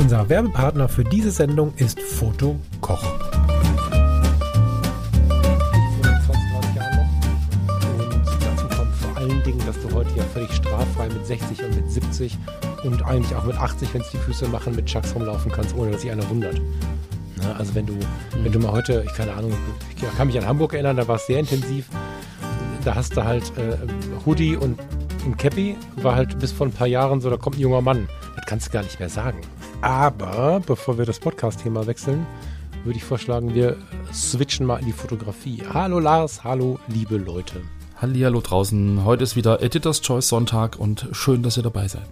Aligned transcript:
Unser 0.00 0.30
Werbepartner 0.30 0.88
für 0.88 1.04
diese 1.04 1.30
Sendung 1.30 1.74
ist 1.76 2.00
Foto 2.00 2.58
Koch. 2.80 3.04
dass 9.66 9.82
du 9.82 9.94
heute 9.94 10.10
ja 10.16 10.24
völlig 10.32 10.52
straffrei 10.52 11.08
mit 11.08 11.26
60 11.26 11.62
und 11.62 11.76
mit 11.76 11.92
70 11.92 12.38
und 12.82 13.04
eigentlich 13.04 13.36
auch 13.36 13.44
mit 13.44 13.56
80, 13.56 13.92
wenn 13.92 14.00
es 14.00 14.10
die 14.10 14.16
Füße 14.16 14.48
machen, 14.48 14.74
mit 14.74 14.86
Chucks 14.86 15.14
rumlaufen 15.14 15.52
kannst, 15.52 15.76
ohne 15.76 15.92
dass 15.92 16.00
sich 16.00 16.10
einer 16.10 16.28
wundert. 16.30 16.60
Na, 17.36 17.52
also 17.52 17.74
wenn 17.74 17.86
du, 17.86 17.94
wenn 18.42 18.50
du 18.50 18.58
mal 18.58 18.72
heute, 18.72 19.04
ich 19.06 19.12
keine 19.12 19.34
Ahnung, 19.34 19.52
ich 19.94 20.16
kann 20.16 20.26
mich 20.28 20.38
an 20.38 20.46
Hamburg 20.46 20.72
erinnern, 20.72 20.96
da 20.96 21.06
war 21.06 21.16
es 21.16 21.26
sehr 21.26 21.38
intensiv. 21.38 21.88
Da 22.84 22.94
hast 22.94 23.16
du 23.16 23.22
halt 23.22 23.52
äh, 23.58 23.76
Hoodie 24.24 24.56
und 24.56 24.80
ein 25.26 25.36
Cappy, 25.36 25.76
war 25.96 26.16
halt 26.16 26.38
bis 26.38 26.52
vor 26.52 26.66
ein 26.66 26.72
paar 26.72 26.86
Jahren 26.86 27.20
so, 27.20 27.28
da 27.28 27.36
kommt 27.36 27.58
ein 27.58 27.60
junger 27.60 27.82
Mann. 27.82 28.08
Das 28.34 28.46
kannst 28.46 28.68
du 28.68 28.70
gar 28.72 28.82
nicht 28.82 28.98
mehr 28.98 29.10
sagen. 29.10 29.40
Aber 29.82 30.60
bevor 30.66 30.98
wir 30.98 31.06
das 31.06 31.18
Podcast-Thema 31.18 31.86
wechseln, 31.86 32.26
würde 32.84 32.98
ich 32.98 33.04
vorschlagen, 33.04 33.54
wir 33.54 33.76
switchen 34.12 34.66
mal 34.66 34.78
in 34.78 34.84
die 34.84 34.92
Fotografie. 34.92 35.62
Hallo 35.72 35.98
Lars, 35.98 36.44
hallo 36.44 36.78
liebe 36.88 37.16
Leute. 37.16 37.62
Hallihallo 37.96 38.42
draußen. 38.42 39.04
Heute 39.06 39.24
ist 39.24 39.36
wieder 39.36 39.62
Editors 39.62 40.02
Choice 40.02 40.28
Sonntag 40.28 40.78
und 40.78 41.08
schön, 41.12 41.42
dass 41.42 41.56
ihr 41.56 41.62
dabei 41.62 41.88
seid. 41.88 42.08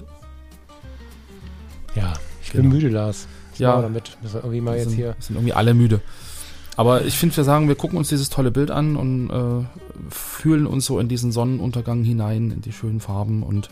Ja, 1.94 2.14
ich 2.42 2.52
genau. 2.52 2.62
bin 2.62 2.72
müde, 2.72 2.88
Lars. 2.88 3.28
Was 3.50 3.58
ja, 3.58 3.82
damit. 3.82 4.16
Wir 4.22 4.34
irgendwie 4.36 4.60
mal 4.62 4.76
jetzt 4.76 4.88
sind, 4.88 4.96
hier. 4.96 5.14
sind 5.18 5.36
irgendwie 5.36 5.52
alle 5.52 5.74
müde. 5.74 6.00
Aber 6.76 7.04
ich 7.04 7.18
finde, 7.18 7.36
wir 7.36 7.44
sagen, 7.44 7.68
wir 7.68 7.74
gucken 7.74 7.98
uns 7.98 8.08
dieses 8.08 8.30
tolle 8.30 8.50
Bild 8.50 8.70
an 8.70 8.96
und 8.96 9.30
äh, 9.30 9.64
fühlen 10.10 10.66
uns 10.66 10.86
so 10.86 10.98
in 11.00 11.08
diesen 11.08 11.32
Sonnenuntergang 11.32 12.02
hinein, 12.02 12.50
in 12.50 12.62
die 12.62 12.72
schönen 12.72 13.00
Farben 13.00 13.42
und 13.42 13.68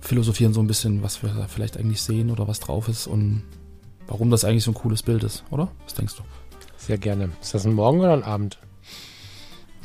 philosophieren 0.00 0.52
so 0.52 0.60
ein 0.60 0.66
bisschen, 0.66 1.02
was 1.02 1.22
wir 1.22 1.30
da 1.30 1.46
vielleicht 1.48 1.76
eigentlich 1.76 2.02
sehen 2.02 2.30
oder 2.30 2.48
was 2.48 2.60
drauf 2.60 2.88
ist 2.88 3.06
und 3.06 3.42
warum 4.06 4.30
das 4.30 4.44
eigentlich 4.44 4.64
so 4.64 4.70
ein 4.70 4.74
cooles 4.74 5.02
Bild 5.02 5.24
ist, 5.24 5.44
oder? 5.50 5.68
Was 5.84 5.94
denkst 5.94 6.16
du? 6.16 6.22
Sehr 6.76 6.98
gerne. 6.98 7.30
Ist 7.40 7.54
das 7.54 7.66
ein 7.66 7.74
Morgen 7.74 8.00
oder 8.00 8.12
ein 8.12 8.22
Abend? 8.22 8.58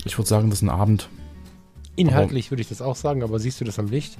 Ich 0.05 0.17
würde 0.17 0.27
sagen, 0.27 0.49
das 0.49 0.59
ist 0.59 0.63
ein 0.63 0.69
Abend. 0.69 1.09
Inhaltlich 1.95 2.51
würde 2.51 2.61
ich 2.61 2.69
das 2.69 2.81
auch 2.81 2.95
sagen, 2.95 3.23
aber 3.23 3.39
siehst 3.39 3.61
du 3.61 3.65
das 3.65 3.79
am 3.79 3.87
Licht? 3.87 4.17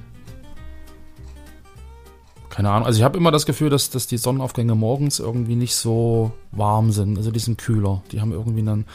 Keine 2.53 2.69
Ahnung. 2.69 2.85
Also 2.85 2.99
ich 2.99 3.03
habe 3.03 3.17
immer 3.17 3.31
das 3.31 3.47
Gefühl, 3.47 3.71
dass, 3.71 3.89
dass 3.89 4.05
die 4.05 4.19
Sonnenaufgänge 4.19 4.75
morgens 4.75 5.17
irgendwie 5.17 5.55
nicht 5.55 5.75
so 5.75 6.33
warm 6.51 6.91
sind. 6.91 7.17
Also 7.17 7.31
die 7.31 7.39
sind 7.39 7.57
kühler. 7.57 8.03
Die 8.11 8.21
haben 8.21 8.31
irgendwie 8.31 8.61
dann 8.61 8.85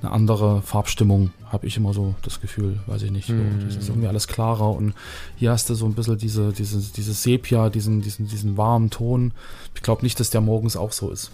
eine 0.00 0.12
andere 0.12 0.62
Farbstimmung, 0.62 1.32
habe 1.50 1.66
ich 1.66 1.76
immer 1.76 1.92
so 1.92 2.14
das 2.22 2.40
Gefühl, 2.40 2.78
weiß 2.86 3.02
ich 3.02 3.10
nicht. 3.10 3.28
Mm. 3.28 3.64
Das 3.66 3.74
ist 3.74 3.88
irgendwie 3.88 4.06
alles 4.06 4.28
klarer 4.28 4.70
und 4.70 4.94
hier 5.34 5.50
hast 5.50 5.68
du 5.68 5.74
so 5.74 5.86
ein 5.86 5.94
bisschen 5.94 6.16
diese, 6.18 6.52
diese, 6.52 6.78
diese 6.92 7.12
Sepia, 7.12 7.70
diesen, 7.70 8.02
diesen, 8.02 8.28
diesen 8.28 8.56
warmen 8.56 8.90
Ton. 8.90 9.32
Ich 9.74 9.82
glaube 9.82 10.02
nicht, 10.02 10.20
dass 10.20 10.30
der 10.30 10.40
morgens 10.40 10.76
auch 10.76 10.92
so 10.92 11.10
ist. 11.10 11.32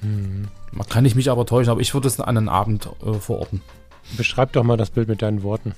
Mm. 0.00 0.46
Man 0.72 0.88
kann 0.88 1.04
ich 1.04 1.14
mich 1.14 1.30
aber 1.30 1.46
täuschen, 1.46 1.70
aber 1.70 1.80
ich 1.80 1.94
würde 1.94 2.08
es 2.08 2.18
an 2.18 2.36
einen 2.36 2.48
Abend 2.48 2.88
äh, 3.06 3.12
verorten. 3.12 3.60
Beschreib 4.16 4.52
doch 4.54 4.64
mal 4.64 4.76
das 4.76 4.90
Bild 4.90 5.06
mit 5.06 5.22
deinen 5.22 5.44
Worten 5.44 5.76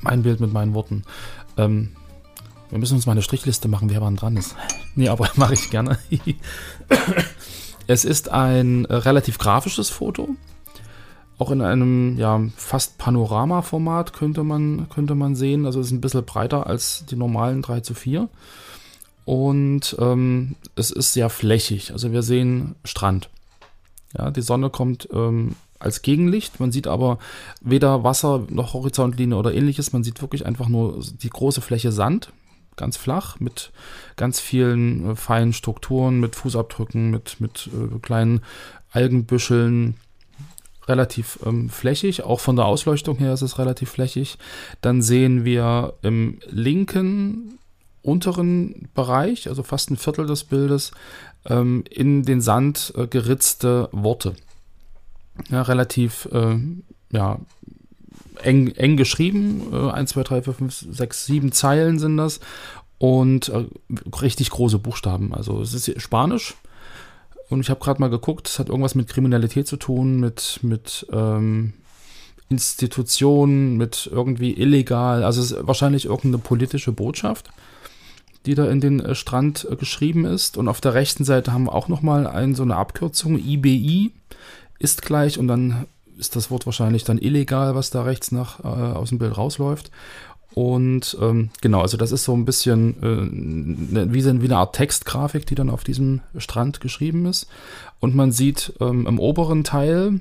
mein 0.00 0.22
Bild 0.22 0.40
mit 0.40 0.52
meinen 0.52 0.74
Worten. 0.74 1.02
Ähm, 1.56 1.90
wir 2.70 2.78
müssen 2.78 2.94
uns 2.94 3.06
mal 3.06 3.12
eine 3.12 3.22
Strichliste 3.22 3.68
machen, 3.68 3.90
wer 3.90 4.00
wann 4.00 4.16
dran 4.16 4.36
ist. 4.36 4.56
Nee, 4.94 5.08
aber 5.08 5.30
mache 5.36 5.54
ich 5.54 5.70
gerne. 5.70 5.98
es 7.86 8.04
ist 8.04 8.30
ein 8.30 8.84
äh, 8.86 8.94
relativ 8.94 9.38
grafisches 9.38 9.90
Foto. 9.90 10.30
Auch 11.38 11.50
in 11.50 11.60
einem 11.60 12.16
ja, 12.16 12.40
fast 12.56 12.96
Panorama-Format 12.98 14.14
könnte 14.14 14.42
man, 14.42 14.88
könnte 14.88 15.14
man 15.14 15.36
sehen. 15.36 15.66
Also 15.66 15.80
es 15.80 15.86
ist 15.86 15.92
ein 15.92 16.00
bisschen 16.00 16.24
breiter 16.24 16.66
als 16.66 17.04
die 17.06 17.16
normalen 17.16 17.60
3 17.60 17.80
zu 17.80 17.94
4. 17.94 18.28
Und 19.26 19.96
ähm, 19.98 20.54
es 20.76 20.90
ist 20.90 21.12
sehr 21.12 21.28
flächig. 21.28 21.92
Also 21.92 22.12
wir 22.12 22.22
sehen 22.22 22.76
Strand. 22.84 23.28
Ja, 24.16 24.30
die 24.30 24.40
Sonne 24.40 24.70
kommt 24.70 25.08
ähm, 25.12 25.56
als 25.78 26.02
Gegenlicht. 26.02 26.60
Man 26.60 26.72
sieht 26.72 26.86
aber 26.86 27.18
weder 27.60 28.02
Wasser 28.04 28.44
noch 28.48 28.72
Horizontlinie 28.72 29.36
oder 29.36 29.52
ähnliches. 29.52 29.92
Man 29.92 30.04
sieht 30.04 30.22
wirklich 30.22 30.46
einfach 30.46 30.68
nur 30.68 31.02
die 31.22 31.28
große 31.28 31.60
Fläche 31.60 31.92
Sand, 31.92 32.32
ganz 32.76 32.96
flach, 32.96 33.40
mit 33.40 33.72
ganz 34.16 34.40
vielen 34.40 35.10
äh, 35.10 35.16
feinen 35.16 35.52
Strukturen, 35.52 36.20
mit 36.20 36.36
Fußabdrücken, 36.36 37.10
mit, 37.10 37.40
mit 37.40 37.68
äh, 37.68 37.98
kleinen 38.00 38.40
Algenbüscheln. 38.90 39.96
Relativ 40.88 41.40
ähm, 41.44 41.68
flächig, 41.68 42.22
auch 42.22 42.38
von 42.38 42.54
der 42.54 42.66
Ausleuchtung 42.66 43.16
her 43.16 43.32
ist 43.34 43.42
es 43.42 43.58
relativ 43.58 43.90
flächig. 43.90 44.38
Dann 44.82 45.02
sehen 45.02 45.44
wir 45.44 45.94
im 46.02 46.38
linken 46.46 47.58
unteren 48.02 48.88
Bereich, 48.94 49.48
also 49.48 49.64
fast 49.64 49.90
ein 49.90 49.96
Viertel 49.96 50.26
des 50.26 50.44
Bildes, 50.44 50.92
ähm, 51.46 51.82
in 51.90 52.22
den 52.22 52.40
Sand 52.40 52.92
äh, 52.96 53.08
geritzte 53.08 53.88
Worte 53.90 54.36
ja, 55.50 55.62
relativ 55.62 56.28
äh, 56.32 56.58
ja, 57.10 57.38
eng, 58.46 58.68
eng 58.68 58.96
geschrieben. 58.96 59.62
Äh, 59.72 59.90
1, 59.90 60.10
2, 60.10 60.22
3, 60.22 60.42
4, 60.42 60.54
5, 60.54 60.86
6, 60.90 61.26
7 61.26 61.52
Zeilen 61.52 61.98
sind 61.98 62.16
das. 62.16 62.40
Und 62.98 63.48
äh, 63.50 63.66
richtig 64.22 64.50
große 64.50 64.78
Buchstaben. 64.78 65.34
Also 65.34 65.60
es 65.60 65.74
ist 65.74 66.00
Spanisch. 66.00 66.54
Und 67.48 67.60
ich 67.60 67.70
habe 67.70 67.80
gerade 67.80 68.00
mal 68.00 68.10
geguckt, 68.10 68.48
es 68.48 68.58
hat 68.58 68.68
irgendwas 68.68 68.94
mit 68.94 69.08
Kriminalität 69.08 69.68
zu 69.68 69.76
tun, 69.76 70.18
mit, 70.18 70.60
mit 70.62 71.06
ähm, 71.12 71.74
Institutionen, 72.48 73.76
mit 73.76 74.08
irgendwie 74.10 74.52
illegal. 74.54 75.22
Also 75.22 75.40
es 75.42 75.52
ist 75.52 75.66
wahrscheinlich 75.66 76.06
irgendeine 76.06 76.38
politische 76.38 76.92
Botschaft 76.92 77.50
die 78.46 78.54
da 78.54 78.66
in 78.70 78.80
den 78.80 79.00
äh, 79.00 79.14
Strand 79.14 79.66
äh, 79.70 79.76
geschrieben 79.76 80.24
ist. 80.24 80.56
Und 80.56 80.68
auf 80.68 80.80
der 80.80 80.94
rechten 80.94 81.24
Seite 81.24 81.52
haben 81.52 81.64
wir 81.64 81.74
auch 81.74 81.88
nochmal 81.88 82.54
so 82.54 82.62
eine 82.62 82.76
Abkürzung, 82.76 83.38
IBI, 83.38 84.12
ist 84.78 85.02
gleich 85.02 85.38
und 85.38 85.48
dann 85.48 85.86
ist 86.18 86.36
das 86.36 86.50
Wort 86.50 86.66
wahrscheinlich 86.66 87.04
dann 87.04 87.18
illegal, 87.18 87.74
was 87.74 87.90
da 87.90 88.02
rechts 88.02 88.32
nach 88.32 88.60
äh, 88.60 88.66
aus 88.66 89.10
dem 89.10 89.18
Bild 89.18 89.36
rausläuft. 89.36 89.90
Und 90.54 91.18
ähm, 91.20 91.50
genau, 91.60 91.82
also 91.82 91.98
das 91.98 92.12
ist 92.12 92.24
so 92.24 92.32
ein 92.32 92.46
bisschen 92.46 93.02
äh, 93.02 93.94
ne, 93.94 94.14
wie, 94.14 94.24
wie 94.24 94.46
eine 94.46 94.56
Art 94.56 94.74
Textgrafik, 94.74 95.44
die 95.44 95.54
dann 95.54 95.68
auf 95.68 95.84
diesem 95.84 96.22
Strand 96.38 96.80
geschrieben 96.80 97.26
ist. 97.26 97.46
Und 98.00 98.14
man 98.14 98.32
sieht 98.32 98.72
ähm, 98.80 99.06
im 99.06 99.18
oberen 99.18 99.64
Teil, 99.64 100.20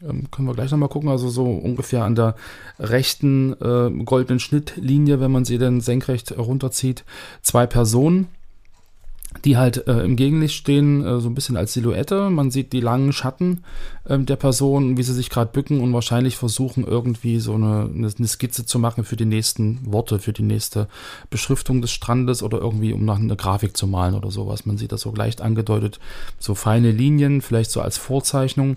ähm, 0.00 0.30
können 0.30 0.46
wir 0.46 0.54
gleich 0.54 0.70
nochmal 0.70 0.88
gucken, 0.88 1.08
also 1.08 1.28
so 1.30 1.46
ungefähr 1.46 2.04
an 2.04 2.14
der 2.14 2.36
rechten 2.78 3.54
äh, 3.60 3.90
goldenen 4.04 4.38
Schnittlinie, 4.38 5.18
wenn 5.18 5.32
man 5.32 5.44
sie 5.44 5.58
dann 5.58 5.80
senkrecht 5.80 6.38
runterzieht, 6.38 7.04
zwei 7.42 7.66
Personen 7.66 8.28
die 9.44 9.56
halt 9.56 9.86
äh, 9.88 10.04
im 10.04 10.16
Gegenlicht 10.16 10.54
stehen, 10.54 11.04
äh, 11.04 11.20
so 11.20 11.28
ein 11.28 11.34
bisschen 11.34 11.56
als 11.56 11.72
Silhouette. 11.72 12.30
Man 12.30 12.50
sieht 12.50 12.72
die 12.72 12.80
langen 12.80 13.12
Schatten 13.12 13.64
äh, 14.04 14.18
der 14.18 14.36
Person, 14.36 14.96
wie 14.96 15.02
sie 15.02 15.14
sich 15.14 15.30
gerade 15.30 15.50
bücken 15.50 15.80
und 15.80 15.92
wahrscheinlich 15.92 16.36
versuchen, 16.36 16.84
irgendwie 16.86 17.40
so 17.40 17.54
eine, 17.54 17.90
eine, 17.94 18.28
Skizze 18.28 18.66
zu 18.66 18.78
machen 18.78 19.04
für 19.04 19.16
die 19.16 19.24
nächsten 19.24 19.80
Worte, 19.84 20.18
für 20.18 20.32
die 20.32 20.42
nächste 20.42 20.88
Beschriftung 21.30 21.80
des 21.80 21.90
Strandes 21.90 22.42
oder 22.42 22.58
irgendwie, 22.58 22.92
um 22.92 23.04
nach 23.04 23.18
einer 23.18 23.36
Grafik 23.36 23.76
zu 23.76 23.86
malen 23.86 24.14
oder 24.14 24.30
sowas. 24.30 24.66
Man 24.66 24.78
sieht 24.78 24.92
das 24.92 25.00
so 25.02 25.14
leicht 25.14 25.40
angedeutet, 25.40 25.98
so 26.38 26.54
feine 26.54 26.90
Linien, 26.90 27.40
vielleicht 27.40 27.70
so 27.70 27.80
als 27.80 27.98
Vorzeichnung. 27.98 28.76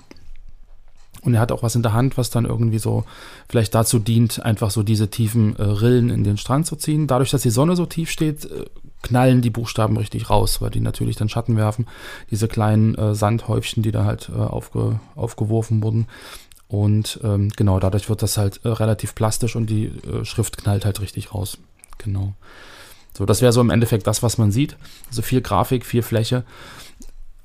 Und 1.21 1.33
er 1.33 1.39
hat 1.39 1.51
auch 1.51 1.63
was 1.63 1.75
in 1.75 1.81
der 1.81 1.94
Hand, 1.94 2.18
was 2.18 2.29
dann 2.29 2.45
irgendwie 2.45 2.77
so 2.77 3.03
vielleicht 3.50 3.74
dazu 3.74 3.97
dient, 4.00 4.44
einfach 4.44 4.69
so 4.69 4.83
diese 4.83 5.09
tiefen 5.09 5.56
äh, 5.57 5.63
Rillen 5.63 6.09
in 6.09 6.24
den 6.24 6.38
Strand 6.38 6.68
zu 6.68 6.75
ziehen. 6.75 7.07
Dadurch, 7.07 7.31
dass 7.31 7.41
die 7.41 7.50
Sonne 7.50 7.75
so 7.75 7.85
tief 7.88 8.12
steht, 8.12 8.45
äh, 8.45 8.65
knallen 9.05 9.41
die 9.41 9.51
Buchstaben 9.51 9.97
richtig 9.97 10.29
raus, 10.29 10.61
weil 10.61 10.71
die 10.71 10.79
natürlich 10.79 11.15
dann 11.15 11.29
Schatten 11.29 11.55
werfen. 11.55 11.85
Diese 12.31 12.47
kleinen 12.47 12.95
äh, 12.95 13.13
Sandhäufchen, 13.13 13.83
die 13.83 13.91
da 13.91 14.03
halt 14.03 14.29
äh, 14.35 14.39
aufge, 14.39 14.99
aufgeworfen 15.15 15.83
wurden. 15.83 16.07
Und 16.67 17.19
ähm, 17.23 17.49
genau, 17.55 17.79
dadurch 17.79 18.09
wird 18.09 18.23
das 18.23 18.37
halt 18.37 18.61
äh, 18.63 18.69
relativ 18.69 19.13
plastisch 19.13 19.55
und 19.55 19.69
die 19.69 19.85
äh, 19.85 20.25
Schrift 20.25 20.57
knallt 20.57 20.85
halt 20.85 20.99
richtig 21.01 21.33
raus. 21.33 21.59
Genau. 21.99 22.33
So, 23.15 23.25
das 23.25 23.41
wäre 23.41 23.53
so 23.53 23.61
im 23.61 23.69
Endeffekt 23.69 24.07
das, 24.07 24.23
was 24.23 24.39
man 24.39 24.51
sieht. 24.51 24.75
Also 25.07 25.21
viel 25.21 25.41
Grafik, 25.41 25.85
viel 25.85 26.01
Fläche. 26.01 26.43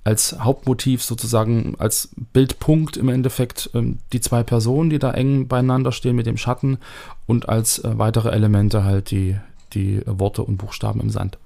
Als 0.02 0.36
Hauptmotiv 0.40 1.04
sozusagen, 1.04 1.76
als 1.78 2.08
Bildpunkt 2.32 2.96
im 2.96 3.10
Endeffekt 3.10 3.70
ähm, 3.74 3.98
die 4.14 4.20
zwei 4.20 4.42
Personen, 4.42 4.88
die 4.88 4.98
da 4.98 5.12
eng 5.12 5.46
beieinander 5.46 5.92
stehen 5.92 6.16
mit 6.16 6.24
dem 6.24 6.38
Schatten 6.38 6.78
und 7.26 7.50
als 7.50 7.80
äh, 7.80 7.98
weitere 7.98 8.30
Elemente 8.30 8.82
halt 8.82 9.10
die, 9.10 9.36
die 9.74 10.00
Worte 10.06 10.42
und 10.42 10.56
Buchstaben 10.56 11.02
im 11.02 11.10
Sand. 11.10 11.36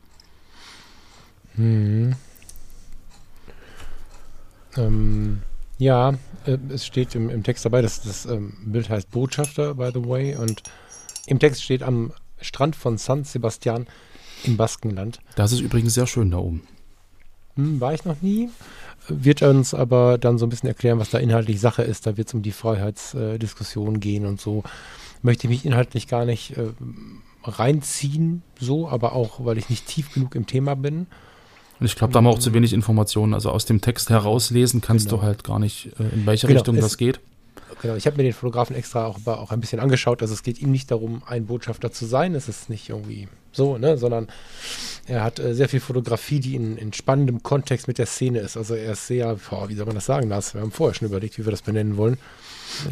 Hm. 1.56 2.14
Ähm, 4.76 5.42
ja, 5.78 6.14
äh, 6.46 6.58
es 6.70 6.86
steht 6.86 7.14
im, 7.14 7.30
im 7.30 7.42
Text 7.42 7.64
dabei, 7.64 7.82
dass 7.82 8.02
das 8.02 8.26
ähm, 8.26 8.54
Bild 8.64 8.88
heißt 8.88 9.10
Botschafter, 9.10 9.74
by 9.74 9.90
the 9.92 10.06
way, 10.06 10.36
und 10.36 10.62
im 11.26 11.38
Text 11.38 11.62
steht 11.62 11.82
am 11.82 12.12
Strand 12.40 12.76
von 12.76 12.98
San 12.98 13.24
Sebastian 13.24 13.86
im 14.44 14.56
Baskenland. 14.56 15.20
Das 15.36 15.52
ist 15.52 15.60
übrigens 15.60 15.94
sehr 15.94 16.06
schön 16.06 16.30
da 16.30 16.38
oben. 16.38 16.62
Hm, 17.56 17.80
war 17.80 17.94
ich 17.94 18.04
noch 18.04 18.20
nie. 18.20 18.50
Wird 19.08 19.42
uns 19.42 19.74
aber 19.74 20.18
dann 20.18 20.38
so 20.38 20.46
ein 20.46 20.48
bisschen 20.48 20.68
erklären, 20.68 20.98
was 20.98 21.10
da 21.10 21.18
inhaltlich 21.18 21.60
Sache 21.60 21.82
ist. 21.82 22.06
Da 22.06 22.16
wird 22.16 22.28
es 22.28 22.34
um 22.34 22.42
die 22.42 22.52
Freiheitsdiskussion 22.52 23.96
äh, 23.96 23.98
gehen 23.98 24.26
und 24.26 24.40
so. 24.40 24.64
Möchte 25.22 25.46
ich 25.46 25.50
mich 25.50 25.64
inhaltlich 25.64 26.08
gar 26.08 26.24
nicht 26.24 26.56
äh, 26.56 26.68
reinziehen, 27.44 28.42
so, 28.58 28.88
aber 28.88 29.12
auch, 29.12 29.44
weil 29.44 29.58
ich 29.58 29.70
nicht 29.70 29.86
tief 29.86 30.12
genug 30.12 30.34
im 30.34 30.46
Thema 30.46 30.74
bin. 30.74 31.06
Und 31.80 31.86
ich 31.86 31.96
glaube, 31.96 32.12
da 32.12 32.18
haben 32.18 32.24
wir 32.24 32.30
auch 32.30 32.38
zu 32.38 32.54
wenig 32.54 32.72
Informationen. 32.72 33.34
Also 33.34 33.50
aus 33.50 33.64
dem 33.64 33.80
Text 33.80 34.10
herauslesen 34.10 34.80
kannst 34.80 35.08
genau. 35.08 35.20
du 35.20 35.26
halt 35.26 35.44
gar 35.44 35.58
nicht, 35.58 35.90
äh, 35.98 36.14
in 36.14 36.26
welche 36.26 36.46
genau, 36.46 36.60
Richtung 36.60 36.76
das 36.76 36.96
geht. 36.96 37.20
Genau, 37.82 37.96
ich 37.96 38.06
habe 38.06 38.16
mir 38.16 38.22
den 38.22 38.32
Fotografen 38.32 38.76
extra 38.76 39.06
auch, 39.06 39.18
auch 39.26 39.50
ein 39.50 39.60
bisschen 39.60 39.80
angeschaut. 39.80 40.22
Also 40.22 40.32
es 40.32 40.42
geht 40.42 40.60
ihm 40.60 40.70
nicht 40.70 40.90
darum, 40.90 41.22
ein 41.26 41.46
Botschafter 41.46 41.92
zu 41.92 42.06
sein. 42.06 42.34
Es 42.34 42.48
ist 42.48 42.70
nicht 42.70 42.88
irgendwie 42.88 43.28
so, 43.52 43.76
ne, 43.78 43.98
sondern 43.98 44.28
er 45.06 45.22
hat 45.22 45.38
äh, 45.38 45.54
sehr 45.54 45.68
viel 45.68 45.80
Fotografie, 45.80 46.40
die 46.40 46.54
in, 46.54 46.76
in, 46.76 46.92
spannendem 46.92 47.42
Kontext 47.42 47.88
mit 47.88 47.98
der 47.98 48.06
Szene 48.06 48.38
ist. 48.38 48.56
Also 48.56 48.74
er 48.74 48.92
ist 48.92 49.06
sehr, 49.06 49.36
boah, 49.50 49.68
wie 49.68 49.74
soll 49.74 49.86
man 49.86 49.94
das 49.94 50.06
sagen, 50.06 50.28
Lars? 50.28 50.54
Wir 50.54 50.62
haben 50.62 50.70
vorher 50.70 50.94
schon 50.94 51.08
überlegt, 51.08 51.38
wie 51.38 51.44
wir 51.44 51.50
das 51.50 51.62
benennen 51.62 51.96
wollen. 51.96 52.16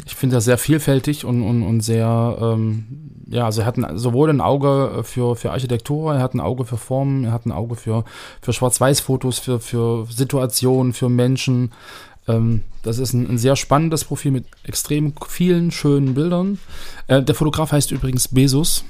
Ich 0.05 0.15
finde 0.15 0.35
das 0.35 0.45
sehr 0.45 0.57
vielfältig 0.57 1.25
und, 1.25 1.41
und, 1.41 1.63
und 1.63 1.81
sehr, 1.81 2.37
ähm, 2.39 2.85
ja, 3.27 3.45
also 3.45 3.61
er 3.61 3.67
hat 3.67 3.77
ein, 3.77 3.97
sowohl 3.97 4.29
ein 4.29 4.41
Auge 4.41 5.03
für, 5.03 5.35
für 5.35 5.51
Architektur, 5.51 6.13
er 6.13 6.21
hat 6.21 6.35
ein 6.35 6.39
Auge 6.39 6.65
für 6.65 6.77
Formen, 6.77 7.25
er 7.25 7.31
hat 7.31 7.45
ein 7.45 7.51
Auge 7.51 7.75
für, 7.75 8.05
für 8.41 8.53
Schwarz-Weiß-Fotos, 8.53 9.39
für, 9.39 9.59
für 9.59 10.05
Situationen, 10.09 10.93
für 10.93 11.09
Menschen. 11.09 11.71
Ähm, 12.27 12.61
das 12.83 12.99
ist 12.99 13.13
ein, 13.13 13.27
ein, 13.29 13.37
sehr 13.37 13.55
spannendes 13.55 14.05
Profil 14.05 14.31
mit 14.31 14.45
extrem 14.63 15.13
vielen 15.27 15.71
schönen 15.71 16.13
Bildern. 16.13 16.59
Äh, 17.07 17.23
der 17.23 17.35
Fotograf 17.35 17.71
heißt 17.71 17.91
übrigens 17.91 18.27
Besus. 18.27 18.85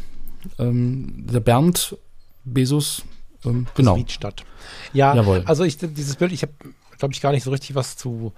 Ähm, 0.60 1.26
der 1.32 1.40
Bernd 1.40 1.96
Besus, 2.44 3.04
ähm, 3.46 3.68
genau. 3.76 3.98
Wiedstadt. 3.98 4.44
Ja, 4.94 5.16
Jawohl. 5.16 5.44
also 5.46 5.64
ich, 5.64 5.78
dieses 5.78 6.16
Bild, 6.16 6.32
ich 6.32 6.42
habe, 6.44 6.54
glaube 6.98 7.14
ich, 7.14 7.22
gar 7.22 7.32
nicht 7.32 7.44
so 7.44 7.52
richtig 7.52 7.76
was 7.76 7.98
zu 7.98 8.34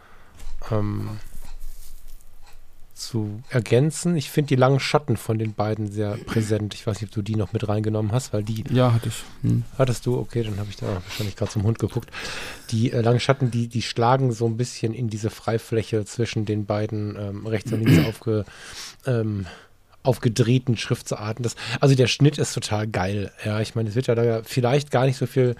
ähm, 0.72 1.19
zu 2.96 3.44
ergänzen. 3.50 4.16
Ich 4.16 4.30
finde 4.31 4.48
die 4.48 4.56
langen 4.56 4.80
Schatten 4.80 5.18
von 5.18 5.38
den 5.38 5.54
beiden 5.54 5.92
sehr 5.92 6.16
präsent. 6.16 6.74
Ich 6.74 6.88
weiß 6.88 7.02
nicht, 7.02 7.10
ob 7.10 7.13
du 7.13 7.22
die 7.22 7.36
noch 7.36 7.52
mit 7.52 7.68
reingenommen 7.68 8.13
hast, 8.13 8.31
weil 8.31 8.42
die. 8.42 8.63
Ja, 8.72 8.94
hatte 8.94 9.10
ich. 9.10 9.24
Hm. 9.42 9.63
Hattest 9.78 10.06
du? 10.06 10.18
Okay, 10.18 10.44
dann 10.44 10.57
habe 10.57 10.69
ich 10.69 10.78
da 10.78 10.88
wahrscheinlich 10.88 11.36
gerade 11.36 11.52
zum 11.52 11.63
Hund 11.63 11.78
geguckt. 11.78 12.10
Die 12.72 12.94
äh, 12.94 13.02
langen 13.02 13.19
Schatten, 13.19 13.52
die, 13.52 13.68
die 13.68 13.81
schlagen 13.81 14.31
so 14.31 14.46
ein 14.48 14.56
bisschen 14.56 14.94
in 14.94 15.10
diese 15.10 15.30
Freifläche 15.30 16.06
zwischen 16.06 16.46
den 16.46 16.66
beiden 16.66 17.18
ähm, 17.19 17.46
rechts 17.46 17.72
und 17.74 17.84
links 17.84 18.06
aufge, 18.07 18.46
ähm, 19.06 19.46
aufgedrehten 20.06 20.78
Schriftsarten. 20.78 21.44
Das, 21.44 21.56
also 21.80 21.96
der 21.96 22.07
Schnitt 22.07 22.38
ist 22.38 22.54
total 22.54 22.88
geil. 22.88 23.31
Ja, 23.44 23.60
ich 23.60 23.75
meine, 23.75 23.90
es 23.90 23.96
wird 23.96 24.07
ja 24.07 24.16
da 24.16 24.42
vielleicht 24.44 24.92
gar 24.92 25.06
nicht 25.06 25.18
so 25.18 25.25
viel 25.25 25.56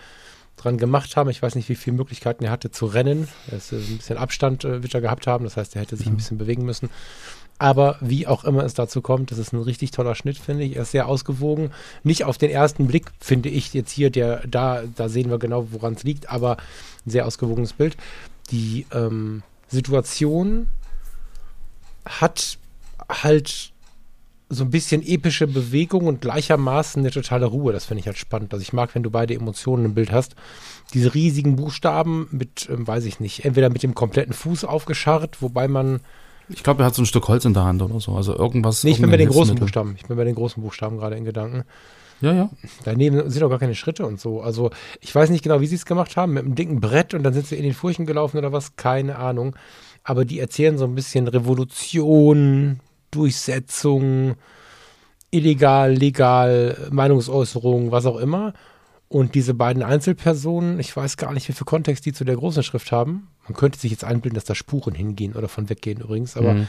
dran 0.58 0.78
gemacht 0.78 1.18
haben. 1.18 1.30
Ich 1.30 1.42
weiß 1.42 1.56
nicht, 1.56 1.70
wie 1.70 1.76
viele 1.76 1.98
Möglichkeiten 1.98 2.44
er 2.44 2.52
hatte 2.52 2.72
zu 2.72 2.86
rennen. 2.86 3.28
Er 3.52 3.58
ist, 3.58 3.72
äh, 3.72 3.78
ein 3.78 3.98
bisschen 3.98 4.18
Abstand 4.18 4.64
äh, 4.64 4.84
wird 4.84 4.94
er 4.94 5.02
gehabt 5.02 5.28
haben. 5.28 5.44
Das 5.44 5.58
heißt, 5.58 5.76
er 5.76 5.82
hätte 5.82 5.98
sich 5.98 6.08
ein 6.08 6.16
bisschen 6.16 6.38
bewegen 6.38 6.66
müssen. 6.66 6.90
Aber 7.58 7.98
wie 8.02 8.28
auch 8.28 8.44
immer 8.44 8.64
es 8.64 8.74
dazu 8.74 9.02
kommt, 9.02 9.32
das 9.32 9.38
ist 9.38 9.54
ein 9.54 9.62
richtig 9.62 9.92
toller 9.92 10.16
Schnitt, 10.16 10.38
finde 10.38 10.66
ich. 10.66 10.76
Er 10.76 10.82
ist 10.82 10.92
sehr 10.92 11.08
ausgewogen. 11.08 11.72
Nicht 12.04 12.26
auf 12.26 12.38
den 12.38 12.50
ersten 12.50 12.88
Blick, 12.88 13.12
finde 13.20 13.50
ich 13.50 13.74
jetzt 13.74 13.92
hier, 13.92 14.10
der 14.10 14.46
da, 14.46 14.84
da 14.96 15.08
sehen 15.08 15.30
wir 15.30 15.40
genau, 15.40 15.68
woran 15.72 15.94
es 15.94 16.04
liegt, 16.04 16.30
aber 16.30 16.58
ein 17.06 17.12
sehr 17.12 17.26
ausgewogenes 17.26 17.74
Bild. 17.74 17.96
Die 18.52 18.86
ähm, 18.92 19.42
Situation 19.70 20.68
hat 22.06 22.58
halt 23.10 23.72
so 24.50 24.64
ein 24.64 24.70
bisschen 24.70 25.02
epische 25.02 25.48
Bewegung 25.48 26.06
und 26.06 26.22
gleichermaßen 26.22 27.02
eine 27.02 27.12
totale 27.12 27.46
Ruhe. 27.46 27.74
Das 27.74 27.86
finde 27.86 28.02
ich 28.02 28.08
halt 28.08 28.18
spannend. 28.18 28.54
Also 28.54 28.62
ich 28.62 28.74
mag, 28.74 28.94
wenn 28.94 29.04
du 29.04 29.10
beide 29.10 29.34
Emotionen 29.34 29.86
im 29.86 29.94
Bild 29.96 30.12
hast. 30.12 30.36
Diese 30.94 31.14
riesigen 31.14 31.56
Buchstaben 31.56 32.28
mit, 32.32 32.70
ähm, 32.70 32.88
weiß 32.88 33.06
ich 33.06 33.20
nicht, 33.20 33.44
entweder 33.46 33.70
mit 33.70 33.82
dem 33.82 33.96
kompletten 33.96 34.34
Fuß 34.34 34.66
aufgescharrt, 34.66 35.42
wobei 35.42 35.68
man. 35.68 36.02
Ich 36.48 36.62
glaube, 36.62 36.84
er 36.84 36.88
hat 36.88 36.96
so 36.96 37.02
ein 37.02 37.08
Stück 37.08 37.28
Holz 37.28 37.44
in 37.46 37.56
der 37.56 37.64
Hand 37.64 37.82
oder 37.82 38.00
so. 38.00 38.14
Also 38.14 38.38
irgendwas. 38.38 38.84
Nee, 38.84 38.92
ich 38.92 39.02
bin 39.02 39.10
bei 39.10 39.18
den 39.18 39.30
großen 39.30 39.56
Buchstaben. 39.56 39.96
Ich 39.98 40.06
bin 40.06 40.16
bei 40.16 40.26
den 40.26 40.36
großen 40.36 40.62
Buchstaben 40.62 40.98
gerade 40.98 41.16
in 41.16 41.26
Gedanken. 41.26 41.64
Ja, 42.22 42.34
ja. 42.34 42.50
Daneben 42.84 43.30
sind 43.30 43.44
auch 43.44 43.50
gar 43.50 43.60
keine 43.60 43.76
Schritte 43.76 44.06
und 44.06 44.22
so. 44.22 44.42
Also 44.42 44.70
ich 45.02 45.14
weiß 45.14 45.32
nicht 45.32 45.44
genau, 45.44 45.60
wie 45.60 45.68
sie 45.68 45.76
es 45.76 45.86
gemacht 45.86 46.16
haben. 46.18 46.34
Mit 46.34 46.46
einem 46.46 46.56
dicken 46.56 46.80
Brett 46.80 47.16
und 47.16 47.24
dann 47.24 47.34
sind 47.34 47.48
sie 47.48 47.56
in 47.56 47.64
den 47.64 47.74
Furchen 47.74 48.06
gelaufen 48.06 48.38
oder 48.38 48.52
was. 48.52 48.76
Keine 48.76 49.18
Ahnung. 49.18 49.56
Aber 50.04 50.24
die 50.24 50.40
erzählen 50.40 50.78
so 50.78 50.86
ein 50.86 50.94
bisschen 50.94 51.28
Revolution, 51.28 52.80
Durchsetzung, 53.12 54.36
illegal, 55.32 55.94
legal, 55.94 56.90
Meinungsäußerung, 56.92 57.92
was 57.92 58.06
auch 58.06 58.18
immer. 58.18 58.54
Und 59.08 59.36
diese 59.36 59.54
beiden 59.54 59.84
Einzelpersonen, 59.84 60.80
ich 60.80 60.96
weiß 60.96 61.18
gar 61.18 61.32
nicht, 61.34 61.48
wie 61.48 61.54
viel 61.54 61.66
Kontext 61.66 62.06
die 62.06 62.14
zu 62.14 62.26
der 62.26 62.36
großen 62.36 62.64
Schrift 62.64 62.92
haben. 62.92 63.28
Man 63.48 63.56
könnte 63.56 63.80
sich 63.80 63.92
jetzt 63.92 64.04
einbilden, 64.04 64.36
dass 64.36 64.46
da 64.46 64.56
Spuren 64.56 64.96
hingehen 64.96 65.34
oder 65.34 65.48
von 65.48 65.70
weggehen 65.70 66.02
übrigens, 66.02 66.36
aber 66.36 66.54
mhm. 66.56 66.68